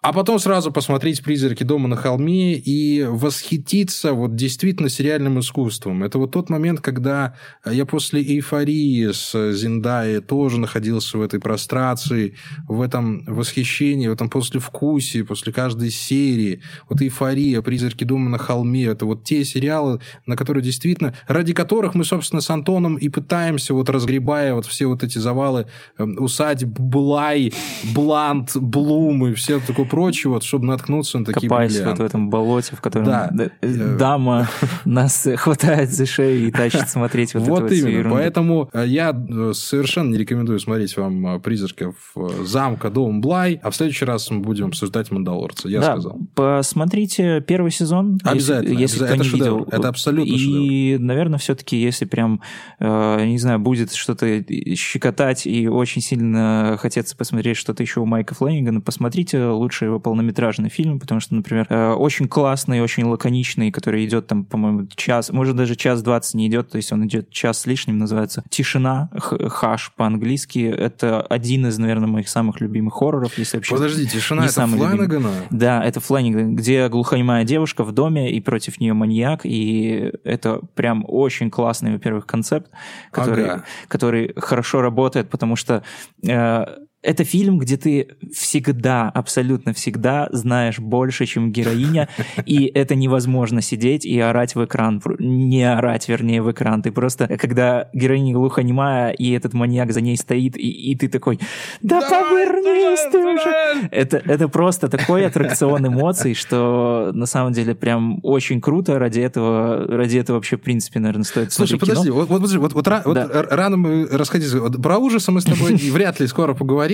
А 0.03 0.13
потом 0.13 0.39
сразу 0.39 0.71
посмотреть 0.71 1.21
«Призраки 1.21 1.63
дома 1.63 1.87
на 1.87 1.95
холме» 1.95 2.55
и 2.55 3.03
восхититься 3.03 4.13
вот 4.13 4.35
действительно 4.35 4.89
сериальным 4.89 5.39
искусством. 5.39 6.03
Это 6.03 6.17
вот 6.17 6.31
тот 6.31 6.49
момент, 6.49 6.81
когда 6.81 7.35
я 7.63 7.85
после 7.85 8.23
эйфории 8.23 9.11
с 9.11 9.53
Зиндаи 9.53 10.17
тоже 10.17 10.59
находился 10.59 11.19
в 11.19 11.21
этой 11.21 11.39
прострации, 11.39 12.33
в 12.67 12.81
этом 12.81 13.23
восхищении, 13.25 14.07
в 14.07 14.13
этом 14.13 14.27
послевкусии, 14.31 15.21
после 15.21 15.53
каждой 15.53 15.91
серии. 15.91 16.63
Вот 16.89 16.99
эйфория, 17.03 17.61
«Призраки 17.61 18.03
дома 18.03 18.27
на 18.27 18.39
холме»– 18.39 18.85
это 18.85 19.05
вот 19.05 19.23
те 19.23 19.45
сериалы, 19.45 19.99
на 20.25 20.35
которые 20.35 20.63
действительно, 20.63 21.13
ради 21.27 21.53
которых 21.53 21.93
мы, 21.93 22.05
собственно, 22.05 22.41
с 22.41 22.49
Антоном 22.49 22.95
и 22.95 23.07
пытаемся, 23.07 23.75
вот 23.75 23.87
разгребая 23.87 24.55
вот 24.55 24.65
все 24.65 24.87
вот 24.87 25.03
эти 25.03 25.19
завалы 25.19 25.67
эм, 25.99 26.17
усадьб, 26.19 26.69
Блай, 26.79 27.53
Блант, 27.93 28.57
Блум 28.57 29.27
и 29.27 29.35
все 29.35 29.59
такое 29.59 29.90
прочее, 29.91 30.31
вот, 30.31 30.43
чтобы 30.43 30.65
наткнуться 30.65 31.19
на 31.19 31.25
такие 31.25 31.47
Копаясь 31.49 31.73
бриллианты. 31.73 32.01
вот 32.01 32.07
в 32.07 32.09
этом 32.09 32.29
болоте, 32.29 32.75
в 32.75 32.81
котором 32.81 33.05
Да. 33.05 33.29
д- 33.31 33.51
дама 33.99 34.47
нас 34.85 35.27
хватает 35.35 35.91
за 35.93 36.05
шею 36.07 36.47
и 36.47 36.51
тащит 36.51 36.89
смотреть 36.89 37.33
вот, 37.35 37.43
Вот 37.43 37.59
эту 37.65 37.75
всю 37.75 37.85
именно. 37.87 37.97
ерунду. 37.99 38.15
Поэтому 38.15 38.69
э, 38.73 38.85
я 38.87 39.11
э, 39.11 39.51
совершенно 39.53 40.09
не 40.11 40.17
рекомендую 40.17 40.59
смотреть 40.59 40.97
вам 40.97 41.35
э, 41.35 41.39
«Призраков 41.39 41.95
э, 42.15 42.27
замка 42.45 42.89
Дом 42.89 43.21
Блай», 43.21 43.59
а 43.61 43.69
в 43.69 43.75
следующий 43.75 44.05
раз 44.05 44.31
мы 44.31 44.39
будем 44.39 44.67
обсуждать 44.67 45.11
«Мандалорца», 45.11 45.67
я 45.69 45.81
да, 45.81 45.91
сказал. 45.93 46.17
посмотрите 46.35 47.41
первый 47.41 47.71
сезон, 47.71 48.17
Обязательно, 48.23 48.79
если, 48.79 49.03
обязательно. 49.03 49.21
Это 49.21 49.23
шедевр. 49.23 49.57
видел. 49.59 49.67
Это 49.71 49.87
абсолютно 49.89 50.31
И, 50.31 50.97
наверное, 50.97 51.37
все-таки, 51.39 51.77
если 51.81 52.05
прям, 52.05 52.41
э, 52.79 53.25
не 53.25 53.37
знаю, 53.37 53.59
будет 53.59 53.91
что-то 53.93 54.43
щекотать 54.75 55.45
и 55.47 55.67
очень 55.67 56.01
сильно 56.01 56.77
хотеться 56.79 57.15
посмотреть 57.17 57.57
что-то 57.57 57.83
еще 57.83 57.99
у 57.99 58.05
Майка 58.05 58.35
Флэнигана, 58.35 58.81
посмотрите 58.81 59.43
лучше 59.45 59.80
его 59.85 59.99
полнометражный 59.99 60.69
фильм, 60.69 60.99
потому 60.99 61.19
что, 61.21 61.35
например, 61.35 61.67
э, 61.69 61.91
очень 61.91 62.27
классный, 62.27 62.81
очень 62.81 63.05
лаконичный, 63.05 63.71
который 63.71 64.05
идет 64.05 64.27
там, 64.27 64.45
по-моему, 64.45 64.87
час, 64.95 65.31
может, 65.31 65.55
даже 65.55 65.75
час 65.75 66.01
двадцать 66.03 66.35
не 66.35 66.47
идет, 66.47 66.69
то 66.69 66.77
есть 66.77 66.91
он 66.91 67.05
идет 67.05 67.29
час 67.29 67.61
с 67.61 67.65
лишним, 67.65 67.97
называется 67.97 68.43
«Тишина», 68.49 69.09
«Хаш» 69.19 69.93
по-английски. 69.95 70.59
Это 70.59 71.21
один 71.21 71.67
из, 71.67 71.77
наверное, 71.77 72.07
моих 72.07 72.29
самых 72.29 72.61
любимых 72.61 72.93
хорроров, 72.93 73.37
если 73.37 73.57
вообще... 73.57 73.75
Подожди, 73.75 74.07
«Тишина» 74.07 74.45
это. 74.45 74.67
Фланагана? 74.67 75.31
Да, 75.49 75.83
это 75.83 75.99
Флэниган, 75.99 76.55
где 76.55 76.87
глухонемая 76.89 77.43
девушка 77.43 77.83
в 77.83 77.91
доме, 77.91 78.31
и 78.31 78.41
против 78.41 78.79
нее 78.79 78.93
маньяк, 78.93 79.41
и 79.45 80.11
это 80.23 80.61
прям 80.75 81.05
очень 81.07 81.49
классный, 81.49 81.93
во-первых, 81.93 82.25
концепт, 82.25 82.69
который, 83.11 83.45
Ага. 83.45 83.63
который 83.87 84.33
хорошо 84.37 84.81
работает, 84.81 85.29
потому 85.29 85.55
что 85.55 85.83
э, 86.27 86.65
это 87.03 87.23
фильм, 87.23 87.57
где 87.57 87.77
ты 87.77 88.07
всегда, 88.33 89.09
абсолютно 89.09 89.73
всегда 89.73 90.27
знаешь 90.31 90.79
больше, 90.79 91.25
чем 91.25 91.51
героиня, 91.51 92.09
и 92.45 92.65
это 92.65 92.95
невозможно 92.95 93.61
сидеть 93.61 94.05
и 94.05 94.19
орать 94.19 94.55
в 94.55 94.63
экран, 94.63 95.01
не 95.19 95.63
орать, 95.63 96.07
вернее, 96.07 96.41
в 96.41 96.51
экран. 96.51 96.81
Ты 96.81 96.91
просто, 96.91 97.27
когда 97.39 97.89
героиня 97.93 98.33
глухонемая, 98.33 99.11
и 99.11 99.31
этот 99.31 99.53
маньяк 99.53 99.91
за 99.93 100.01
ней 100.01 100.15
стоит, 100.17 100.57
и, 100.57 100.91
и 100.91 100.95
ты 100.95 101.07
такой, 101.07 101.39
да 101.81 102.01
повернись 102.01 103.07
ты 103.11 103.17
уже! 103.17 103.87
Это, 103.91 104.17
это 104.17 104.47
просто 104.47 104.87
такой 104.87 105.25
аттракцион 105.25 105.87
эмоций, 105.87 106.33
что 106.33 107.11
на 107.13 107.25
самом 107.25 107.53
деле 107.53 107.73
прям 107.73 108.19
очень 108.23 108.61
круто. 108.61 108.99
Ради 108.99 109.21
этого, 109.21 109.87
ради 109.87 110.17
этого 110.17 110.37
вообще, 110.37 110.57
в 110.57 110.61
принципе, 110.61 110.99
наверное, 110.99 111.23
стоит 111.23 111.51
Слушай, 111.51 111.77
смотреть 111.79 111.81
кино. 111.89 111.95
подожди, 111.95 112.11
вот, 112.11 112.29
вот, 112.29 112.35
подожди, 112.37 112.57
вот, 112.57 112.73
вот, 112.73 112.87
вот 113.05 113.13
Да. 113.15 113.23
р- 113.31 113.47
рано 113.49 113.77
мы 113.77 114.07
расходиться. 114.07 114.59
Вот 114.59 114.81
про 114.81 114.97
ужасы 114.97 115.31
мы 115.31 115.41
с 115.41 115.45
тобой 115.45 115.73
вряд 115.91 116.19
ли 116.19 116.27
скоро 116.27 116.53
поговорим. 116.53 116.90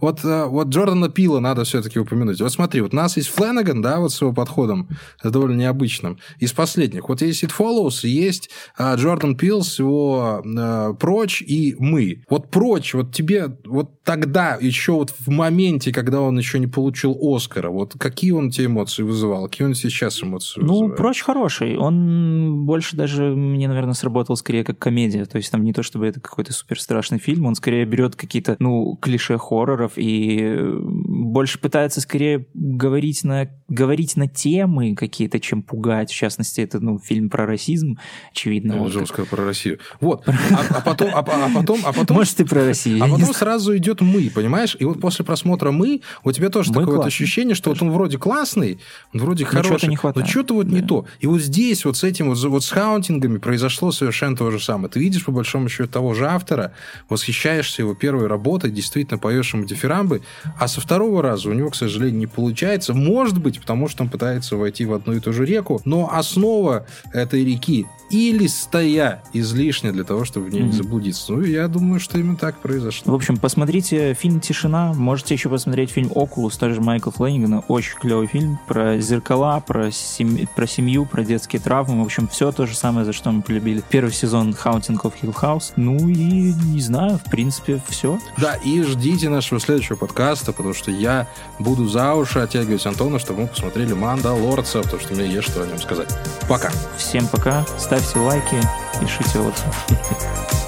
Вот, 0.00 0.24
э, 0.24 0.44
вот 0.46 0.68
Джордана 0.68 1.08
Пила 1.08 1.40
надо 1.40 1.64
все-таки 1.64 1.98
упомянуть. 1.98 2.40
Вот 2.40 2.52
смотри, 2.52 2.80
вот 2.80 2.92
у 2.92 2.96
нас 2.96 3.16
есть 3.16 3.28
Фленаган, 3.28 3.82
да, 3.82 3.98
вот 4.00 4.12
с 4.12 4.20
его 4.20 4.32
подходом 4.32 4.88
довольно 5.22 5.56
необычным. 5.60 6.18
Из 6.38 6.52
последних. 6.52 7.08
Вот 7.08 7.22
есть 7.22 7.44
It 7.44 7.52
Follows, 7.56 8.06
есть 8.06 8.50
э, 8.78 8.94
Джордан 8.96 9.36
Пил 9.36 9.62
с 9.62 9.78
его 9.78 10.42
э, 10.44 10.94
«Прочь» 10.98 11.42
и 11.42 11.76
«Мы». 11.78 12.22
Вот 12.28 12.50
«Прочь», 12.50 12.94
вот 12.94 13.14
тебе 13.14 13.56
вот 13.64 14.02
тогда, 14.02 14.56
еще 14.60 14.92
вот 14.92 15.10
в 15.18 15.28
моменте, 15.28 15.92
когда 15.92 16.20
он 16.20 16.38
еще 16.38 16.58
не 16.58 16.66
получил 16.66 17.16
Оскара, 17.20 17.70
вот 17.70 17.94
какие 17.98 18.32
он 18.32 18.50
тебе 18.50 18.66
эмоции 18.66 19.02
вызывал? 19.02 19.48
Какие 19.48 19.66
он 19.66 19.74
сейчас 19.74 20.22
эмоции 20.22 20.60
Ну, 20.60 20.68
вызывает? 20.72 20.96
прочь 20.96 21.22
хороший. 21.22 21.76
Он 21.76 22.64
больше 22.66 22.96
даже 22.96 23.24
мне, 23.24 23.68
наверное, 23.68 23.94
сработал 23.94 24.36
скорее 24.36 24.64
как 24.64 24.78
комедия. 24.78 25.24
То 25.24 25.36
есть 25.38 25.50
там 25.50 25.64
не 25.64 25.72
то, 25.72 25.82
чтобы 25.82 26.06
это 26.06 26.20
какой-то 26.20 26.52
супер 26.52 26.80
страшный 26.80 27.18
фильм, 27.18 27.46
он 27.46 27.54
скорее 27.54 27.84
берет 27.84 28.16
какие-то, 28.16 28.56
ну, 28.58 28.96
клише 29.00 29.37
хорроров 29.38 29.92
и 29.96 30.38
э, 30.40 30.78
больше 30.80 31.58
пытается 31.58 32.00
скорее 32.00 32.46
говорить 32.54 33.24
на, 33.24 33.48
говорить 33.68 34.16
на 34.16 34.28
темы 34.28 34.94
какие-то, 34.94 35.40
чем 35.40 35.62
пугать. 35.62 36.10
В 36.10 36.14
частности, 36.14 36.60
это, 36.60 36.80
ну, 36.80 36.98
фильм 36.98 37.30
про 37.30 37.46
расизм, 37.46 37.98
очевидно. 38.32 38.74
Я 38.74 38.78
вот 38.78 38.94
уже 38.94 39.06
как- 39.06 39.28
про 39.28 39.44
Россию. 39.44 39.78
Вот. 40.00 40.28
А, 40.28 40.32
а 40.70 40.80
потом, 40.80 41.10
а, 41.14 41.18
а 41.20 41.50
потом, 41.54 41.80
а 41.84 41.92
потом, 41.92 42.16
Может, 42.16 42.36
ты 42.36 42.44
про 42.44 42.64
Россию. 42.64 43.02
а 43.02 43.08
потом 43.08 43.32
сразу 43.34 43.76
идет 43.76 44.00
мы, 44.00 44.30
понимаешь? 44.30 44.76
И 44.78 44.84
вот 44.84 45.00
после 45.00 45.24
просмотра 45.24 45.70
мы, 45.70 46.02
у 46.24 46.32
тебя 46.32 46.48
тоже 46.48 46.72
такое 46.72 46.96
вот 46.96 47.06
ощущение, 47.06 47.54
что 47.54 47.70
вот 47.70 47.82
он 47.82 47.90
вроде 47.90 48.18
классный, 48.18 48.80
он 49.14 49.20
вроде 49.20 49.44
хороший, 49.44 49.68
чего-то 49.68 49.86
не 49.86 49.96
хватает. 49.96 50.26
но 50.26 50.30
что-то 50.30 50.54
вот 50.54 50.66
не 50.66 50.82
то. 50.82 51.06
И 51.20 51.26
вот 51.26 51.40
здесь 51.40 51.84
вот 51.84 51.96
с 51.96 52.04
этим 52.04 52.28
вот, 52.30 52.42
вот 52.44 52.64
с 52.64 52.70
haunting 52.70 53.20
ами 53.20 53.38
произошло 53.38 53.92
совершенно 53.92 54.36
то 54.36 54.50
же 54.50 54.60
самое. 54.60 54.88
Ты 54.88 55.00
видишь 55.00 55.24
по 55.24 55.32
большому 55.32 55.68
счету 55.68 55.88
того 55.88 56.14
же 56.14 56.26
автора, 56.26 56.72
восхищаешься 57.08 57.82
его 57.82 57.94
первой 57.94 58.26
работой, 58.26 58.70
действительно 58.70 59.18
поешь 59.28 59.52
ему 59.52 59.64
дифирамбы, 59.64 60.22
а 60.58 60.68
со 60.68 60.80
второго 60.80 61.22
раза 61.22 61.50
у 61.50 61.52
него, 61.52 61.68
к 61.68 61.76
сожалению, 61.76 62.18
не 62.18 62.26
получается. 62.26 62.94
Может 62.94 63.38
быть, 63.38 63.60
потому 63.60 63.86
что 63.86 64.02
он 64.04 64.08
пытается 64.08 64.56
войти 64.56 64.86
в 64.86 64.94
одну 64.94 65.12
и 65.12 65.20
ту 65.20 65.34
же 65.34 65.44
реку, 65.44 65.82
но 65.84 66.08
основа 66.10 66.86
этой 67.12 67.44
реки 67.44 67.86
или 68.10 68.46
стоя 68.46 69.22
излишне 69.34 69.92
для 69.92 70.02
того, 70.02 70.24
чтобы 70.24 70.46
в 70.46 70.50
ней 70.50 70.62
не 70.62 70.72
заблудиться. 70.72 71.34
Ну, 71.34 71.42
я 71.42 71.68
думаю, 71.68 72.00
что 72.00 72.18
именно 72.18 72.36
так 72.36 72.58
произошло. 72.58 73.12
В 73.12 73.14
общем, 73.14 73.36
посмотрите 73.36 74.14
фильм 74.14 74.40
«Тишина». 74.40 74.94
Можете 74.94 75.34
еще 75.34 75.50
посмотреть 75.50 75.90
фильм 75.90 76.10
«Окулус», 76.14 76.56
тоже 76.56 76.80
Майкла 76.80 77.12
Флэнигана. 77.12 77.60
Очень 77.68 77.98
клевый 77.98 78.26
фильм 78.26 78.58
про 78.66 78.98
зеркала, 78.98 79.60
про, 79.60 79.90
сем- 79.90 80.48
про 80.56 80.66
семью, 80.66 81.04
про 81.04 81.22
детские 81.22 81.60
травмы. 81.60 82.02
В 82.02 82.06
общем, 82.06 82.28
все 82.28 82.50
то 82.50 82.66
же 82.66 82.74
самое, 82.74 83.04
за 83.04 83.12
что 83.12 83.30
мы 83.30 83.42
полюбили 83.42 83.82
первый 83.90 84.12
сезон 84.14 84.56
«Haunting 84.64 84.98
of 85.02 85.12
Hill 85.20 85.34
House». 85.34 85.72
Ну 85.76 86.08
и, 86.08 86.54
не 86.54 86.80
знаю, 86.80 87.18
в 87.18 87.30
принципе, 87.30 87.82
все. 87.90 88.18
Да, 88.38 88.54
и 88.54 88.80
ждите 89.18 89.30
нашего 89.30 89.58
следующего 89.58 89.96
подкаста, 89.96 90.52
потому 90.52 90.74
что 90.74 90.92
я 90.92 91.26
буду 91.58 91.88
за 91.88 92.14
уши 92.14 92.38
оттягивать 92.38 92.86
Антона, 92.86 93.18
чтобы 93.18 93.42
мы 93.42 93.46
посмотрели 93.48 93.92
«Мандалорца», 93.92 94.80
потому 94.80 95.00
что 95.00 95.14
мне 95.14 95.26
есть 95.26 95.48
что 95.48 95.62
о 95.62 95.66
нем 95.66 95.78
сказать. 95.78 96.08
Пока. 96.48 96.70
Всем 96.96 97.26
пока, 97.26 97.66
ставьте 97.78 98.16
лайки, 98.20 98.60
пишите 99.00 99.40
отзывы. 99.40 99.72